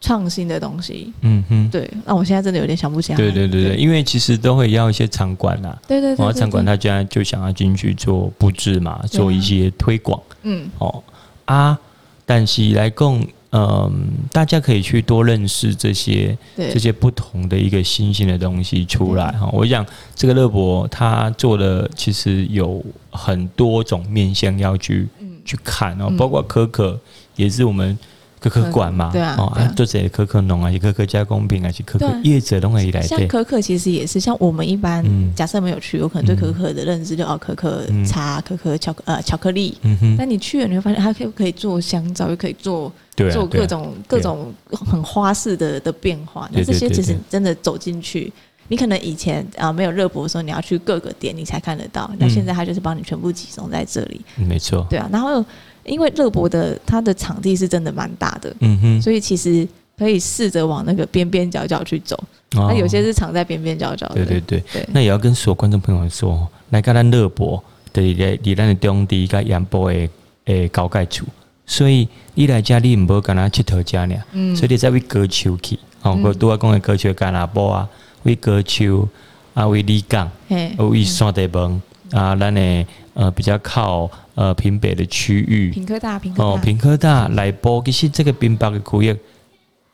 [0.00, 1.12] 创新的东西。
[1.20, 1.90] 嗯哼，对。
[2.06, 3.18] 那我现在真的有点想不起来。
[3.18, 5.76] 对对对对，对因为其实都会要一些场馆呐。
[5.86, 6.24] 对对对，对。
[6.24, 10.18] 然后场馆他现在就想要进去做布置嘛，做一些推广。
[10.44, 10.70] 嗯。
[10.78, 11.02] 哦
[11.44, 11.78] 啊，
[12.24, 13.26] 但是来讲。
[13.50, 19.48] 嗯，大家可以去多认识这些对这些不同的一个新兴的东西出来哈。
[19.52, 19.84] 我想
[20.14, 26.98] 这个乐博他做的其实有很多种面向要去、嗯、去看哦，包括可可
[27.36, 27.98] 也是我们。
[28.40, 33.02] 可可馆嘛，对啊，哦，做这些可可农啊，是可可加工品啊，是可可业者都可以来。
[33.02, 39.76] 像可可其实也是，像我们一般假设没有去，有可能对可可的认知就哦，可可茶、可可巧克呃巧克力。
[39.82, 40.16] 嗯哼。
[40.16, 42.92] 但你去了，你会发现它可不可以做香皂，又可以做
[43.32, 46.48] 做各种各种很花式的的变化。
[46.52, 48.32] 那这些其实真的走进去，
[48.68, 52.10] 你可能以前啊没有热博的时候，你要去各个点你才看得到。
[52.18, 54.20] 那现在它就是帮你全部集中在这里。
[54.36, 54.86] 没错。
[54.88, 55.44] 对啊，然后。
[55.88, 59.66] 因为乐博的它的场地是真的蛮大的，嗯哼，所以其实
[59.98, 62.22] 可以试着往那个边边角角去走。
[62.52, 64.14] 那有些是藏在边边角角的。
[64.14, 67.62] 对对对，对那也要跟所有观众朋友说，来看咱乐博
[67.92, 70.08] 的离离咱的中地跟阳波的
[70.46, 71.26] 诶高盖处，
[71.66, 77.88] 所以你来家你唔好跟他佚佗家呢，嗯，所以你再为歌丘去，哦，我都要讲的歌丘干哪波啊，
[78.22, 79.06] 为歌丘
[79.52, 81.82] 啊，为里港，嘿，为山地门
[82.12, 84.10] 啊，咱的呃比较靠。
[84.38, 86.44] 呃，平北的区域，平科大，平科大。
[86.44, 89.16] 哦，平科大来播，其实这个平北的区域，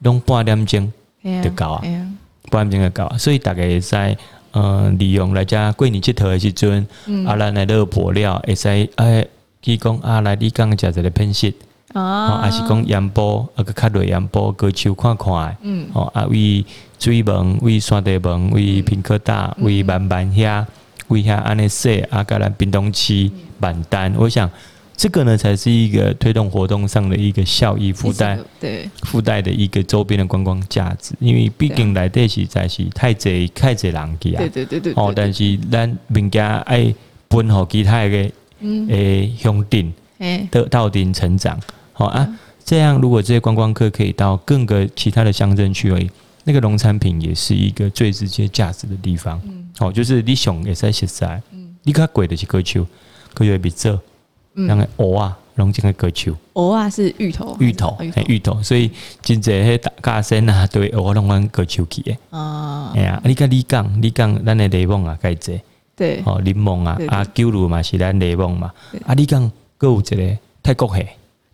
[0.03, 0.93] 用半点钟
[1.41, 1.81] 就到啊，
[2.51, 4.15] 半点钟就到啊，所以大概在
[4.51, 9.25] 呃利用来遮过年佚佗的时阵，嗯、啊，咱来乐播了，会使哎，
[9.63, 11.51] 提讲啊来你讲食一个偏食，
[11.95, 16.63] 哦，还是讲盐波，啊个较瑞盐波，过手看看，嗯，哦，啊为
[16.99, 20.63] 水门，为山地门，为平科大，为慢慢遐。
[21.07, 23.29] 为遐安尼说啊，甲咱屏东市
[23.59, 24.49] 万丹，我想
[24.97, 31.13] 这个呢才是一个推动活动上的一个效益附带，对附带的一个周边的观光价值。
[31.19, 36.93] 因为毕竟来这是在是太济太济人去啊，对对对对，哦，但是咱民家爱
[37.29, 38.31] 分好其他的
[38.89, 41.59] 诶乡镇诶的到顶成长，
[41.93, 42.27] 好啊。
[42.67, 46.09] 这样，如果这些观光客可以到各个其他的乡镇去而已，
[46.45, 49.41] 那个农产品也是一个最直接价值的地方。
[49.43, 52.85] 嗯，好，就是你想也在实在，嗯，你看贵的是歌丘，
[53.33, 53.99] 歌丘比这，
[54.53, 58.91] 嗯，那个蚵啊，龙井的歌丘，蚵啊是芋头，芋头，芋头，所以
[59.21, 62.15] 真济迄大家生啊，对蚵拢往歌丘去的。
[62.29, 65.59] 哦，哎呀，你看李港，李港咱的柠檬啊，盖济，
[65.95, 68.71] 对，哦，柠檬啊，啊，九如嘛是咱柠檬嘛，
[69.05, 71.03] 啊，李港阁有一个泰国虾。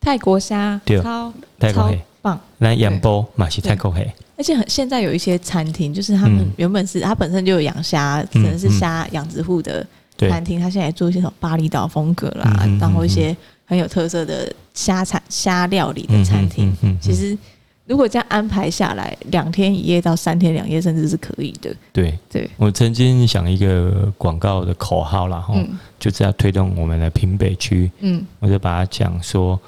[0.02, 2.40] 泰国虾，对，超泰国蟹棒。
[2.58, 4.04] 来盐波嘛是泰国虾，
[4.42, 9.86] 而且很现在有一些餐厅，就是他们原本是他本身就有养虾，可能是虾养殖户的
[10.18, 16.76] 餐厅，他现在做一些什么巴厘岛风格啦，然后一些很有特色的虾产虾料理的餐厅。
[17.00, 17.38] 其实
[17.86, 21.72] 如果这样安排下来，两天一夜到三天两夜，甚至是可以的。
[21.94, 22.18] 对。
[22.28, 25.54] 对，我曾经想一个广告的口号啦，哈，
[26.00, 29.62] 就是要推动我们的平北区，嗯，我就把它讲说。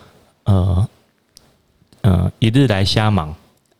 [0.45, 0.89] 呃
[2.01, 3.33] 呃，一日来虾芒，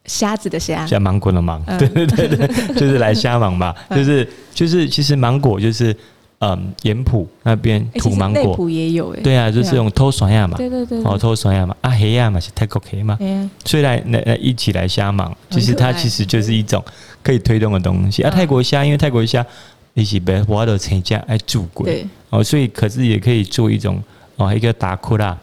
[0.05, 5.95] 虾子的瞎，瞎芒果的芒，对对对对， 就是来瞎芒吧，就是就是，其实芒果就是，
[6.39, 13.17] 嗯，盐埔那边土芒果，埔也有哎，对啊，就是用偷酸亚嘛，对对对，哦，偷酸亚嘛，啊黑亚嘛是泰国黑嘛，
[13.63, 16.83] 所以来来来一起来瞎芒，其实它其实就是一种
[17.23, 18.23] 可以推动的东西。
[18.23, 18.29] 啊。
[18.29, 19.45] 泰国虾，因为泰国虾
[19.93, 24.03] 一起被挖的成家爱住鬼，哦，所以可是也可以做一种
[24.35, 25.37] 哦一个打库拉，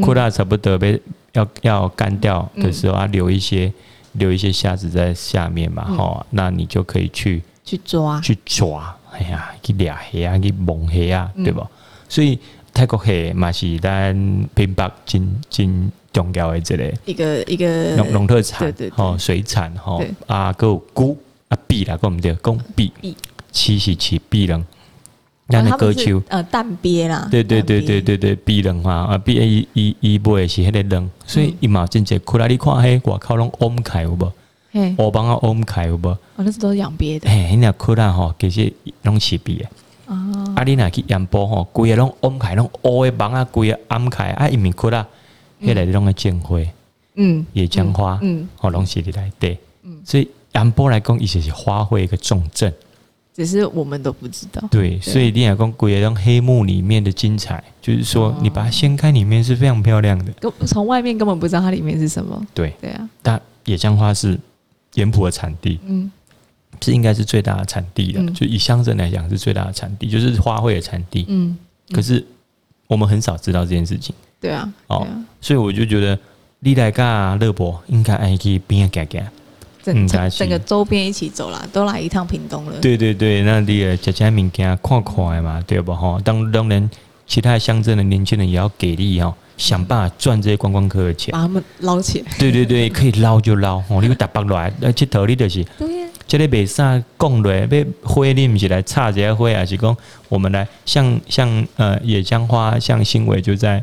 [0.00, 0.98] 库拉舍不得被
[1.32, 3.70] 要要干掉的时候啊，留一些
[4.12, 8.20] 留一些虾子在下面嘛，哈，那你就可以去去抓。
[8.20, 11.66] 去抓，哎呀，去掠虾啊，去蒙虾啊，对不？
[12.08, 12.38] 所以
[12.74, 14.14] 泰国虾嘛是咱
[14.54, 21.16] 平北真真重要的一个一个一个农农特产，哦，水产哈啊，有菇
[21.48, 22.90] 啊，鳖啦，讲毋对，讲鳖，
[23.52, 24.66] 七是七鳖人。
[25.50, 32.18] 咱的歌手呃蛋鳖啦，对对对对对对，鳖人嘛啊，鳖伊伊伊买的是迄个人，所以伊嘛真济。
[32.18, 34.32] 过来你看迄外口拢欧开有无？
[34.72, 36.08] 嘿，欧邦啊欧开有无？
[36.10, 37.28] 哦，那是都是养鳖的。
[37.28, 38.72] 嘿，那过来吼，其实
[39.02, 39.64] 拢是鳖的。
[40.06, 40.14] 哦，
[40.54, 45.04] 啊，你若去盐埔吼，规个拢欧开，拢乌的帮啊，规个暗开啊，伊面过来，
[45.60, 46.58] 迄个拢个种花，
[47.16, 49.58] 嗯，野姜花，嗯，哦，拢是伫内底。
[49.82, 52.72] 嗯，所以盐埔来讲，伊就是花卉一个重镇。
[53.40, 54.62] 只是我们都不知道。
[54.70, 60.52] 对，对所以你讲讲鬼龙黑幕里面的精彩，就是说你把它掀开，里面是非常漂亮的。
[60.66, 62.46] 从外面根本不知道它里面是什么。
[62.52, 63.08] 对对啊。
[63.22, 64.38] 但野姜花是
[64.94, 66.12] 盐埔的产地，嗯，
[66.82, 68.20] 是应该是最大的产地的。
[68.20, 71.24] 嗯、就以乡镇来讲是最大的产地，就是花卉的产地。
[71.28, 71.56] 嗯。
[71.92, 72.22] 可是
[72.86, 74.14] 我们很少知道这件事情。
[74.38, 74.70] 对啊。
[74.88, 75.06] 哦，
[75.40, 76.18] 所以我就觉得
[76.58, 79.30] 你来噶乐博应该爱去边个改改。
[79.82, 82.72] 整整个周边一起走了，都来一趟屏东了。
[82.80, 86.20] 对对对，那你也吃吃物件看看嘛，对不哈？
[86.24, 86.90] 当当然，
[87.26, 92.32] 其他乡镇的年轻人也要给力哦，想办法赚这些观光客的钱，把他们捞起来。
[92.38, 95.64] 对对对，可以捞就捞哦，你们打包来， 那佚佗你就是。
[95.78, 96.06] 对呀。
[96.28, 99.96] 这里卖啥讲来，要花你不是来插这些花，还是讲
[100.28, 103.82] 我们来像像呃野姜花，像新伟就在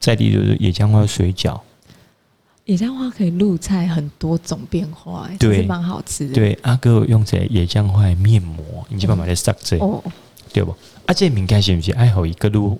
[0.00, 1.60] 在地就是野姜花水饺。
[2.64, 6.34] 野姜花可以入菜，很多种变化，哎，对，蛮好吃的。
[6.34, 10.00] 对，阿哥用这野姜花面膜，你基本上在塞这，哦，
[10.52, 10.70] 对不？
[11.06, 12.78] 啊，这敏感是不是爱好一个露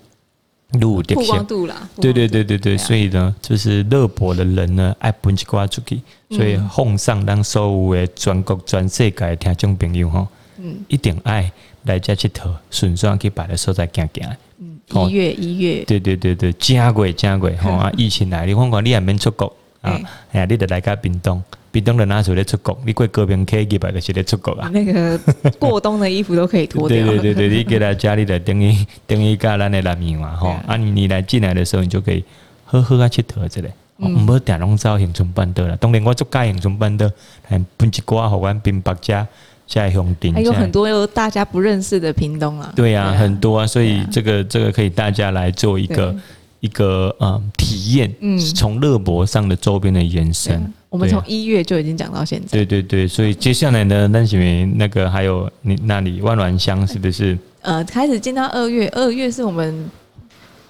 [0.80, 1.88] 露的曝光度啦？
[2.00, 10.28] 对对对对对，所以呢，就是乐博的人呢，爱分一挂出去，所以奉上咱所有的全国全世界的听众朋友哈，
[10.58, 11.50] 嗯，一定爱
[11.86, 14.30] 来这佚佗，顺便去别的所在行行。
[14.58, 14.78] 嗯，
[15.08, 17.92] 一月一月，对对对对，正贵正贵哈 啊！
[17.96, 19.52] 疫情来，你看看你还没出国。
[19.82, 20.00] 啊，
[20.32, 22.78] 哎呀，你得来个屏东，屏东人哪时咧出国？
[22.86, 24.70] 你过高屏溪几百个是咧出国啊？
[24.72, 25.18] 那个
[25.58, 26.96] 过冬的衣服都可以脱掉。
[27.04, 28.74] 对对对对，你给他家里的等于
[29.06, 30.50] 等于加咱的南面嘛，吼。
[30.66, 32.24] 啊，你你来进来的时候，你就可以
[32.64, 33.70] 喝喝啊，佚佗之类。
[33.98, 37.10] 唔好定拢走恒春半岛啦，当然我做介恒春半岛，
[37.42, 39.26] 还分一寡互阮平北遮
[39.66, 40.32] 在乡顶。
[40.32, 42.72] 还有很多有大家不认识的屏东啊。
[42.76, 46.14] 对啊，很多啊，所以这个这个可以大家来做一个。
[46.62, 52.46] 一个呃体验，嗯，从乐博上的周边的延伸，我们从一月就已经讲到现在。
[52.52, 57.36] 对对对，所以接下来呢，那什么那个还有你那里万峦乡是不是？
[57.62, 59.90] 呃，开始进到二月，二月是我们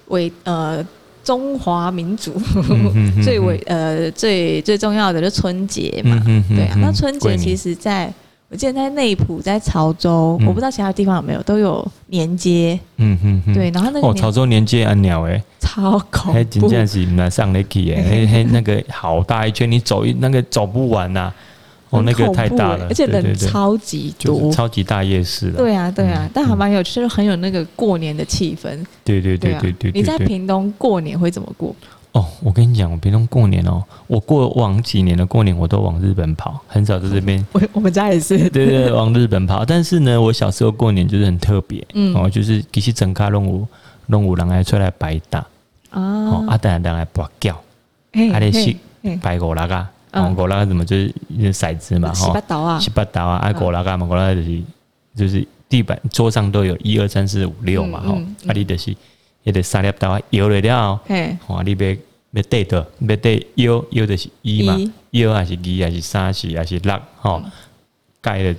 [0.07, 0.83] 为呃
[1.23, 2.33] 中华民族
[3.23, 6.19] 最为呃最最重要的就是春节嘛，
[6.49, 6.75] 对啊。
[6.81, 8.11] 那春节其实在
[8.53, 12.79] 我记得在内埔、在潮州，嗯、我不知道其他地方有没有，都有年街。
[12.97, 21.35] 嗯哼哼，对，然后那个哦，潮州年街安鸟哎，超恐怖，还真正是蛮上得去哎， 嘿嘿，那个好大一圈，你走一那个走不完呐、啊。
[21.89, 25.57] 哦，那个太大了，而且人超级多，超级大夜市了。
[25.57, 28.69] 对啊，对啊，嗯、但还蛮有趣，就是很有那个过年的气氛。
[29.03, 29.91] 对对对对对。
[29.91, 31.75] 你在屏东过年会怎么过？
[32.13, 37.43] 哦，我跟你讲，我平常过年哦，我过往几年的过年我都往日本跑，很少在这边。
[37.51, 39.65] 我我们家也是，对对，往日本跑。
[39.65, 43.67] 但是呢，我小时候过年就是很特别，嗯，哦，就是其实整卡拢有
[44.07, 45.39] 弄有人来出来摆打
[45.89, 47.51] 啊，哦，啊，等下等来跋筊，
[48.31, 48.75] 啊，咧是
[49.21, 49.87] 摆五六个。
[50.13, 51.11] 哦，五六怎么就是
[51.51, 52.13] 骰子嘛？
[52.13, 54.61] 哈，七八刀啊，七八刀啊，啊，五六个嘛，五六就是
[55.15, 58.13] 就是地板桌上都有一二三四五六嘛，哈，
[58.45, 58.95] 啊，你就是
[59.43, 60.99] 也得三粒刀摇了了，
[61.45, 61.97] 吼，哦，你别
[62.31, 64.77] 别对的，别对摇摇的是一嘛，
[65.11, 67.41] 摇还是二还是三是还是六，吼，
[68.21, 68.55] 盖了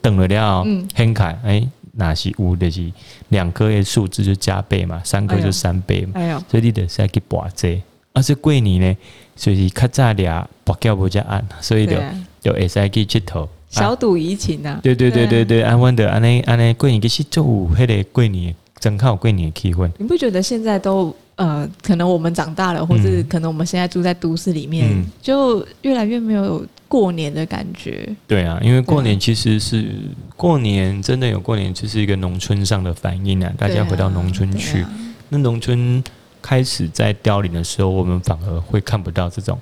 [0.00, 2.90] 等了了，掀开，哎，那是五的是
[3.28, 7.80] 两颗的数字就加倍嘛，三颗就三倍嘛，哎所以你得再去拔这，
[8.12, 8.96] 而且过年呢。
[9.34, 11.96] 就是较早俩跋筊无遮暗，所以就
[12.42, 14.78] 就会使去佚佗，小赌怡情啊！
[14.82, 19.88] 对对对对对，安稳的安尼安尼过年其实就有迄个过年，真靠过年的气氛。
[19.96, 28.08] 你不觉得现在都呃，可能我们长大了，或者可能我们现在住在都市里面，嗯、就越来越没有过年的感觉。
[28.26, 29.94] 对啊，因为过年其实是
[30.36, 33.52] 过年，真的有过年，就是一个农村上的反应啊！
[33.56, 34.84] 大家回到农村去，
[35.28, 36.02] 那农村。
[36.44, 39.56] 开始在凋零的时候，我们反而会看不到这种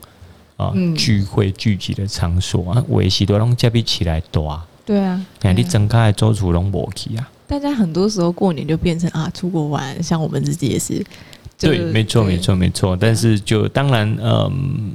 [0.57, 4.66] 啊、嗯、聚会聚集的场所啊，维系都让嘉宾起来多啊。
[4.87, 7.29] 对啊，哎，你整开周楚龙博气啊。
[7.51, 11.05] 大家很多时候过年就变成啊出国玩，像我们自己也是。
[11.59, 12.96] 对，没错，没错，没错。
[12.96, 14.94] 但是就当然，嗯，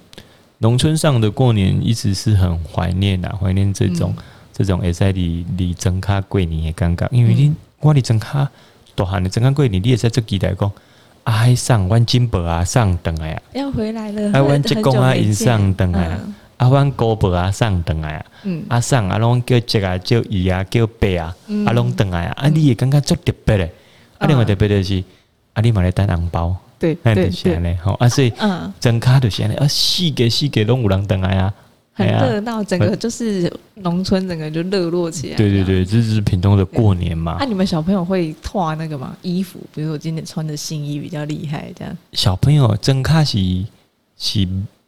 [0.60, 8.48] 农村上的过年一直是很怀念的，怀念这种、嗯、这种会在你你整开过年的感觉，因为你我你整开
[8.96, 10.72] 大汉的整开过年，你也在这期待讲。
[11.26, 11.54] 啊！
[11.56, 14.32] 上阮金伯啊，上等来啊，要回来了。
[14.32, 16.20] 啊，阮职工啊，因上等来啊。
[16.58, 18.26] 啊，阮姑婆啊，送等来啊。
[18.44, 18.64] 嗯。
[18.68, 21.36] 啊，送啊，拢叫叔啊，叫姨啊，叫伯啊，
[21.66, 22.34] 啊，拢等来啊。
[22.38, 23.72] 啊，你会感觉足特别嘞。
[24.18, 25.04] 啊，另外特别的是，
[25.54, 26.56] 啊，你买来单红包。
[26.78, 27.76] 对对对。
[27.76, 31.54] 好啊，所以，嗯，整卡都是安尼啊，四个四个拢有人等来啊。
[31.98, 35.38] 很热闹，整个就是农村，整个就热络起来。
[35.38, 37.38] 对对对，这是屏东的过年嘛。
[37.40, 39.16] 那、啊、你们小朋友会脱那个吗？
[39.22, 41.98] 衣服，比如说我今天穿的新衣比较厉害，这样。
[42.12, 43.38] 小朋友真卡是
[44.18, 44.46] 是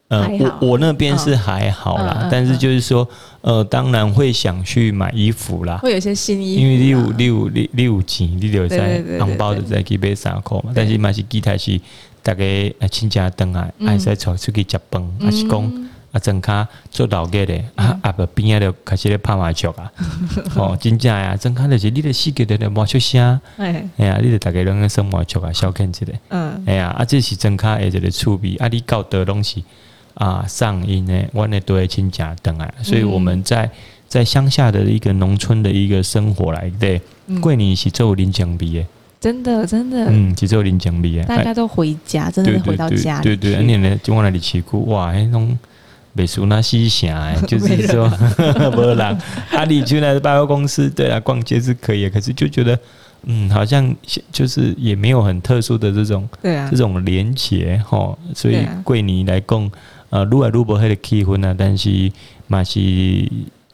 [0.10, 3.08] 呃，我我那边是还好啦，哦、但是就是说
[3.42, 10.72] 呃，当然会想去买衣服啦，会有些新衣服，因为你有你有你你有钱，你就在红包就在去买衫裤嘛。
[10.74, 11.80] 但是嘛是其他是
[12.24, 12.44] 大家
[12.90, 15.88] 亲家等啊，还是出出去食饭，还是讲。
[16.10, 19.92] 啊，真卡做老个的啊，啊不边啊就开始咧拍麻将啊，
[20.56, 29.66] 哦，真正呀，真卡就是你的四个的咧，冇出声，哎呀，你的大家拢在生麻将啊，消遣之类，嗯，哎呀，啊，这是真卡诶，一个趣味，啊，你搞的东西
[30.18, 33.70] 啊，上瘾呢，我呢都会请假等啊，所以我们在
[34.08, 37.02] 在乡下的一个农村的一个生活来对，
[37.42, 38.88] 过年是做领奖币耶，
[39.20, 45.58] 真的真的，嗯，是做领奖币诶，大家都回家，真的是回到家里，对对，今年呢就往那里去过，哇，那种。
[46.16, 48.12] 北苏那西峡，就是说，
[48.76, 49.18] 没人。
[49.52, 52.80] 阿里去那百货公司，对啊，逛街是可以，可是就觉得，
[53.26, 53.96] 嗯，好像
[54.32, 59.72] 就是也没有很特殊的这种，对啊，这种连结哈，所以桂林来讲，
[60.10, 62.12] 呃，愈来愈无迄个气氛啊，但是
[62.48, 62.80] 嘛是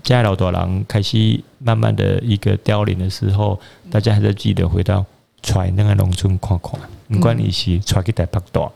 [0.02, 3.60] 家老大人开始慢慢的一个凋零的时候，
[3.92, 5.06] 大家还是记得回到
[5.42, 8.70] 揣那个农村看看，不管你是揣去台北大，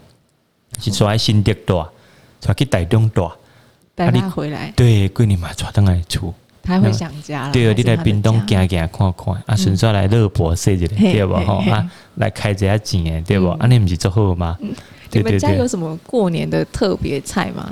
[0.79, 1.89] 是揣新竹大，
[2.41, 3.31] 揣去台中大。
[3.95, 6.31] 带他回来，对，过年嘛，抓登来厝，
[6.67, 7.53] 他会想家了。
[7.53, 11.33] 对，你来屏东行行看看，啊，顺便来乐博说一下，对不？
[11.33, 13.47] 哈，啊，来开一下钱，对不？
[13.47, 14.57] 啊，你不是做好吗？
[15.13, 17.65] 你们家有什么过年的特别菜吗？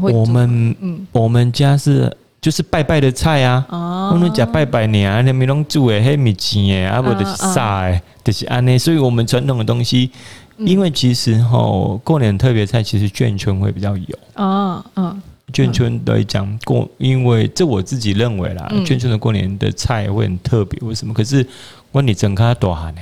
[0.00, 3.64] 我们，嗯，我们家是就是拜拜的菜啊。
[3.68, 8.76] 哦，我们家拜拜年，你们拢煮诶，黑米钱诶，啊，不就是啥诶，就是安尼。
[8.76, 10.10] 所以我们传统的东西，
[10.58, 14.18] 因为其实吼过年特别菜，其实眷村会比较有。
[14.34, 15.22] 啊，嗯。
[15.54, 20.78] 眷村来讲过，因为这我自己认为啦，眷村的过年的菜会很特别。
[20.82, 21.14] 为什么？
[21.14, 21.46] 可是
[21.92, 23.00] 问你整卡多哈呢？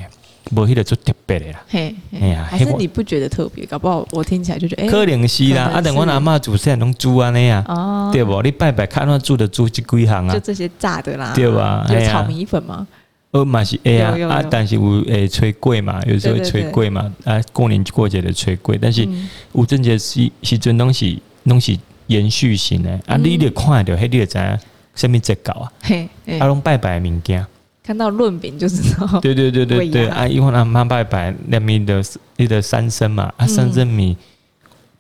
[0.51, 1.63] 无迄个做特别的啦。
[1.69, 3.65] 嘿，哎呀，还是你不觉得特别？
[3.65, 5.71] 搞不好我听起来就觉得，可能是啦。
[5.75, 8.43] 啊，等我阿妈煮菜拢煮安尼啊，哦，对不？
[8.43, 10.35] 你拜拜看到煮的煮这几行啊？
[10.35, 11.87] 就这些炸的啦，对吧？
[11.89, 12.87] 有炒米粉吗？
[13.31, 19.09] 呃，嘛是哎呀，啊，但是有诶炊粿嘛，有时候炊粿嘛，啊，过年过节的炊粿，但是
[19.55, 21.81] 有阵节是是阵东西东西。
[22.07, 24.59] 延续性的啊，你得看着，迄你就知影
[24.95, 25.73] 什么节稿啊？
[25.83, 27.45] 嘿，阿龙拜拜物件，
[27.83, 29.21] 看到润饼就知道。
[29.21, 32.03] 对对对对对，啊，因为阿妈拜拜，那边的
[32.37, 34.17] 那个三生嘛，啊，三生米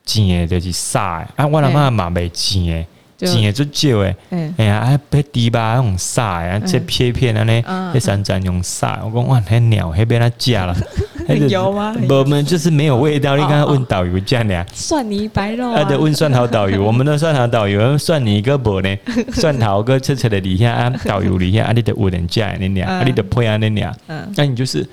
[0.04, 2.86] 钱诶，就是煞诶，啊，我阿妈嘛袂钱诶。
[3.26, 4.16] 钱就少诶，
[4.56, 10.76] 哎呀，啊，别猪吧用撒诶，啊，这片片安尼，那山楂用撒，我讲哇，那鸟那边他加了，
[11.48, 11.94] 有吗？
[12.08, 13.36] 我们就是没有味道。
[13.36, 18.96] 你刚刚问导游这样俩，蒜泥白肉啊，对，问蒜头导游， 我们的蒜头导游，蒜泥个无呢？
[19.32, 23.94] 蒜头个切切的里下啊，导游里下啊，你得有人加那俩，啊，你得配啊那俩，
[24.36, 24.86] 那你就是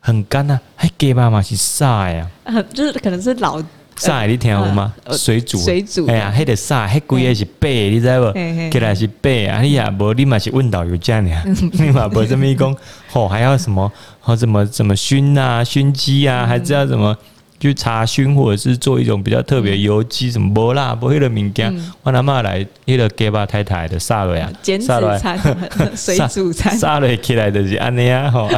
[0.00, 2.26] 很干呐，还给爸妈去撒呀？
[2.72, 3.62] 就是可能是老。
[3.96, 4.92] 晒你听有吗？
[5.12, 8.32] 水煮，水煮，哎呀，迄个晒，迄贵个是白，你知无？
[8.70, 9.60] 起来是白啊！
[9.60, 11.42] 你也无，你嘛是问导游这样呀？
[11.72, 12.74] 你嘛无这么一讲，
[13.10, 13.90] 吼，还要什么？
[14.20, 15.62] 吼，怎么怎么熏啊？
[15.62, 16.46] 熏鸡啊？
[16.46, 17.16] 还知道怎么
[17.60, 20.30] 去查熏，或者是做一种比较特别油鸡？
[20.30, 20.96] 什么无啦？
[21.00, 21.72] 无迄个物件，
[22.02, 25.38] 我阿妈来迄个鸡巴太太的晒了呀，晒了餐，
[25.94, 28.30] 水煮餐，晒了起来就是安尼啊！
[28.30, 28.48] 吼，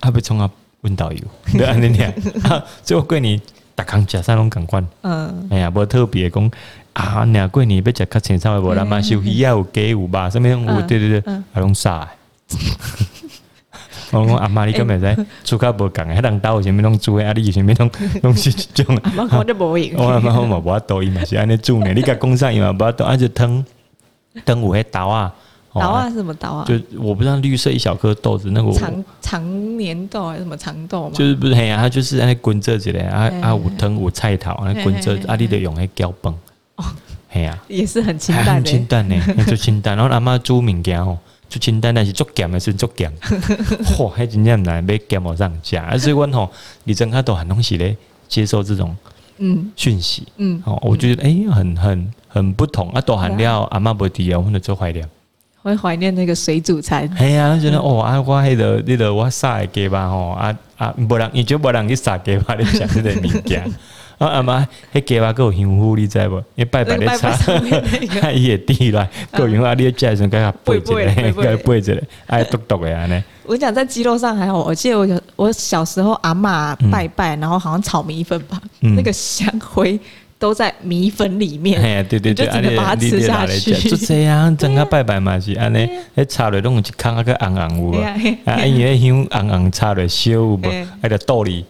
[0.00, 0.48] 啊不从啊
[0.82, 1.18] 问导游，
[1.54, 2.14] 对安尼念，
[2.84, 3.40] 最后贵你。
[3.76, 6.50] 大康食啥拢共款，嗯，哎呀，无特别讲
[6.94, 12.08] 啊，年过年要食较清爽的，无啦嘛，有鱼啊，有鸡有肉，什么有，对对对，啊，拢啥？
[14.12, 15.14] 我讲阿妈，你根本在
[15.44, 17.90] 煮较无共诶，迄人兜有啥物拢煮诶，啊，你有啥物拢
[18.22, 18.96] 拢是即种。
[19.02, 21.92] 阿妈讲得无用， 我阿妈我嘛无法度，伊嘛是安尼煮呢。
[21.92, 23.62] 你甲讲啥伊嘛无法度，啊就汤
[24.46, 25.34] 汤有迄豆啊。
[25.80, 26.10] 豆啊？
[26.10, 26.64] 什么豆啊？
[26.66, 31.10] 就我不知道绿色一小颗豆子，那个长长年豆还是什么长豆嘛？
[31.14, 31.78] 就是不是嘿啊？
[31.80, 36.32] 它就是安尼滚这之类啊啊，有藤有菜头，安尼滚这啊，你得用迄搅拌。
[36.76, 36.84] 哦，
[37.28, 39.16] 嘿啊，也是很清淡， 很清淡呢，
[39.46, 39.96] 就清淡。
[39.96, 41.18] 然后阿妈煮物件吼，
[41.48, 43.12] 就清淡，但是足咸的是足咸。
[43.84, 45.96] 嚯，还真正难，要咸无上家。
[45.98, 46.50] 所以阮吼，
[46.84, 47.96] 你真看都很东西咧，
[48.28, 48.94] 接受这种
[49.38, 55.08] 嗯讯息嗯，哦，我觉得诶，很很很不同啊，豆含料阿妈不滴啊，我们做怀念。
[55.66, 57.08] 会怀念那个水煮餐。
[57.18, 63.62] 哎呀，觉得哦啊，我迄个那个我杀的鸡吧吼啊啊，无人，伊就无人去杀鸡吧，你讲这个物件。
[64.18, 66.36] 啊阿妈，迄鸡吧够香乎，你知无？
[66.54, 67.28] 因为拜拜咧插，
[68.22, 69.74] 啊伊会滴来，够香啊！
[69.74, 73.22] 你食的时候该背一个，该 背一个，爱笃笃的安尼。
[73.44, 80.00] 我讲在鸡肉上还好，我记得我我小时候阿嬷拜拜，然后好像炒米粉吧，那个香灰。
[80.38, 83.72] 都在米粉里面，哎呀，对对对，就只能把它吃下去。
[83.88, 87.96] 就这样， 整个拜拜嘛是安尼，迄炒的拢一坑那个红红有无？
[88.44, 90.60] 啊，香红红炒的烧有无？
[91.00, 91.64] 还得豆里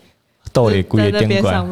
[0.53, 0.85] 豆里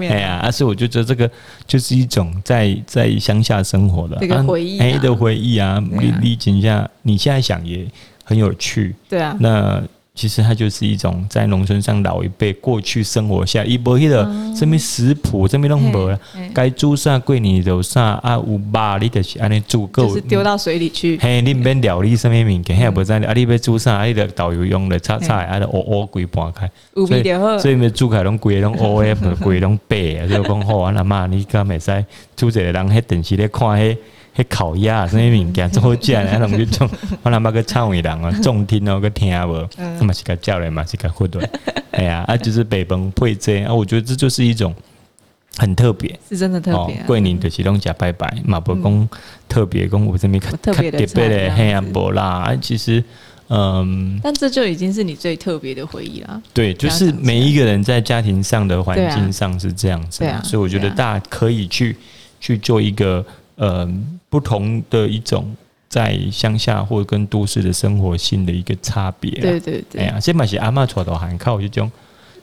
[0.08, 1.28] 哎呀，啊，所以我就觉得这个
[1.66, 7.86] 就是一种在在乡下生活的回忆，哎的回忆啊，你你讲一下，你现在想也
[8.22, 9.82] 很有趣，对啊，那。
[10.14, 14.22] 其实它就是一种在农村上老一辈过去生活下，伊无迄个
[14.54, 16.16] 什么食谱，什么拢无啦，
[16.54, 21.18] 该煮啥过年就啥啊，有肉你就是安尼煮，就是丢到水里去。
[21.20, 32.04] 嘿，你免料理什么物件，嘿，无在啊，你要煮啥，啊，你的导游用的炒菜，啊，乌乌规盘开，所以所以咪煮开拢规个拢乌诶，规个拢白啊，就讲好啊，阿妈你敢会使
[32.36, 33.96] 煮一个人迄电视咧看迄。
[34.36, 36.16] 迄烤鸭什么物件做好食咧？
[36.16, 36.90] 啊，拢去种，
[37.22, 41.40] 我他妈个唱伟人啊，重听哦，个听无，那么是个教练嘛，是个活动，
[41.92, 44.74] 哎呀，啊，就是北方配这啊，我觉得这就是一种
[45.56, 47.00] 很特别，是真的特别。
[47.06, 49.08] 桂林的是拢食拜拜，马伯公
[49.48, 53.04] 特别讲有什么特别的菜，嘿啊，无啦，其实，
[53.50, 56.42] 嗯，但这就已经是你最特别的回忆了。
[56.52, 61.96] 对，就是每一个人在家庭上的环境上是这样子，所以我觉得大家可以去
[62.40, 63.24] 去做一个。
[63.56, 63.88] 呃，
[64.28, 65.54] 不同的一种
[65.88, 69.30] 在乡下或者跟都市的生活性的一个差别。
[69.40, 70.02] 对对对。
[70.02, 71.90] 哎呀，这嘛是阿嬷带大汉靠这种、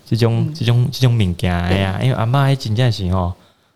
[0.06, 1.54] 这种、这种、这种物件。
[1.54, 3.34] 哎呀，因为阿嬷还真正是吼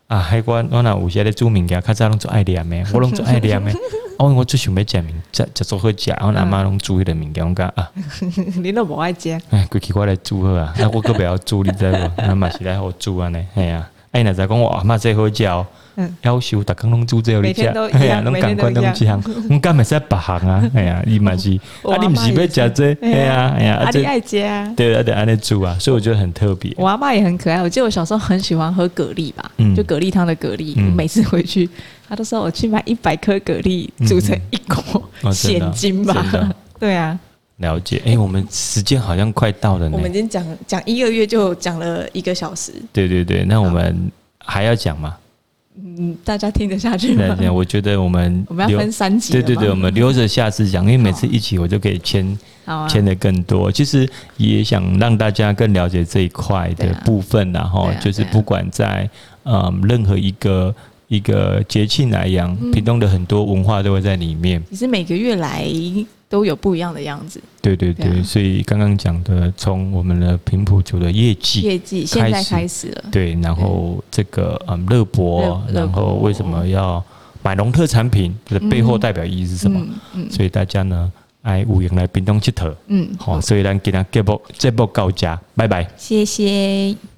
[0.08, 3.72] 啊，海关我那有些咧煮物件，较早拢做爱念的， 我拢做爱念的。
[4.18, 7.92] 哦，我最想要食面，食食做好食，然后阿嬷拢煮迄个物件，我讲啊，
[8.64, 9.38] 你都无爱食。
[9.50, 12.12] 哎，规气我来煮好啊，啊我个袂晓煮，你知无？
[12.16, 15.66] 那 嘛是来互煮安尼，哎呀，哎，那再讲我阿嬷最好食。
[16.22, 19.06] 要求逐工拢煮这里食，哎呀， 拢赶快拢食，
[19.50, 20.72] 我干咪在别行啊？
[20.74, 21.52] 哎呀，伊嘛是，
[21.84, 22.98] 啊，你毋是要食这？
[23.02, 24.74] 哎呀，哎呀，啊，你爱食啊？
[24.76, 26.74] 对啊，对，安尼煮啊，所以我觉得很特别。
[26.78, 31.70] 我阿嬷也很可爱，我记得我小时候很喜欢喝蛤蜊吧，就蛤蜊汤的蛤蜊，每次回去，
[32.10, 36.54] 他都说我去买一百颗蛤蜊煮成一锅现金吧。
[36.80, 37.18] 对啊，
[37.58, 38.02] 了解。
[38.06, 39.96] 哎，我们时间好像快到了呢。
[39.96, 42.74] 我们已经讲讲一个月就讲了一个小时。
[42.92, 45.16] 对对对，那我们还要讲吗？
[45.78, 47.36] 嗯，大家听得下去吗？
[47.38, 49.34] 对，我觉得我们我们要分三集。
[49.34, 52.38] 对对对，我们留着下次讲，因为每次一起我就可以签
[52.88, 53.72] 签的更多。
[53.72, 59.10] 其实也想让大家更了解这一块的部分，然后就是不管在
[59.44, 60.74] 嗯任何一个
[61.16, 64.62] 一一个节庆来讲，屏东的很多文化都会在里面。
[64.70, 65.66] 其实每个月来
[66.28, 67.42] 都有不一样的样子。
[67.62, 73.04] 对对对，所以刚刚讲的，从我们的平埔族的业绩，业绩现在开始了。
[73.12, 77.04] 对，然后这个嗯乐博，然后为什么要
[77.42, 78.36] 买农特产品？
[78.46, 79.80] 的背后代表意义是什么？
[79.80, 81.12] 嗯，嗯所以大家呢，
[81.44, 82.74] 爱有缘来屏东佚佗。
[82.88, 87.15] 嗯，好，所以咱今天节目节目到这，拜拜，谢谢。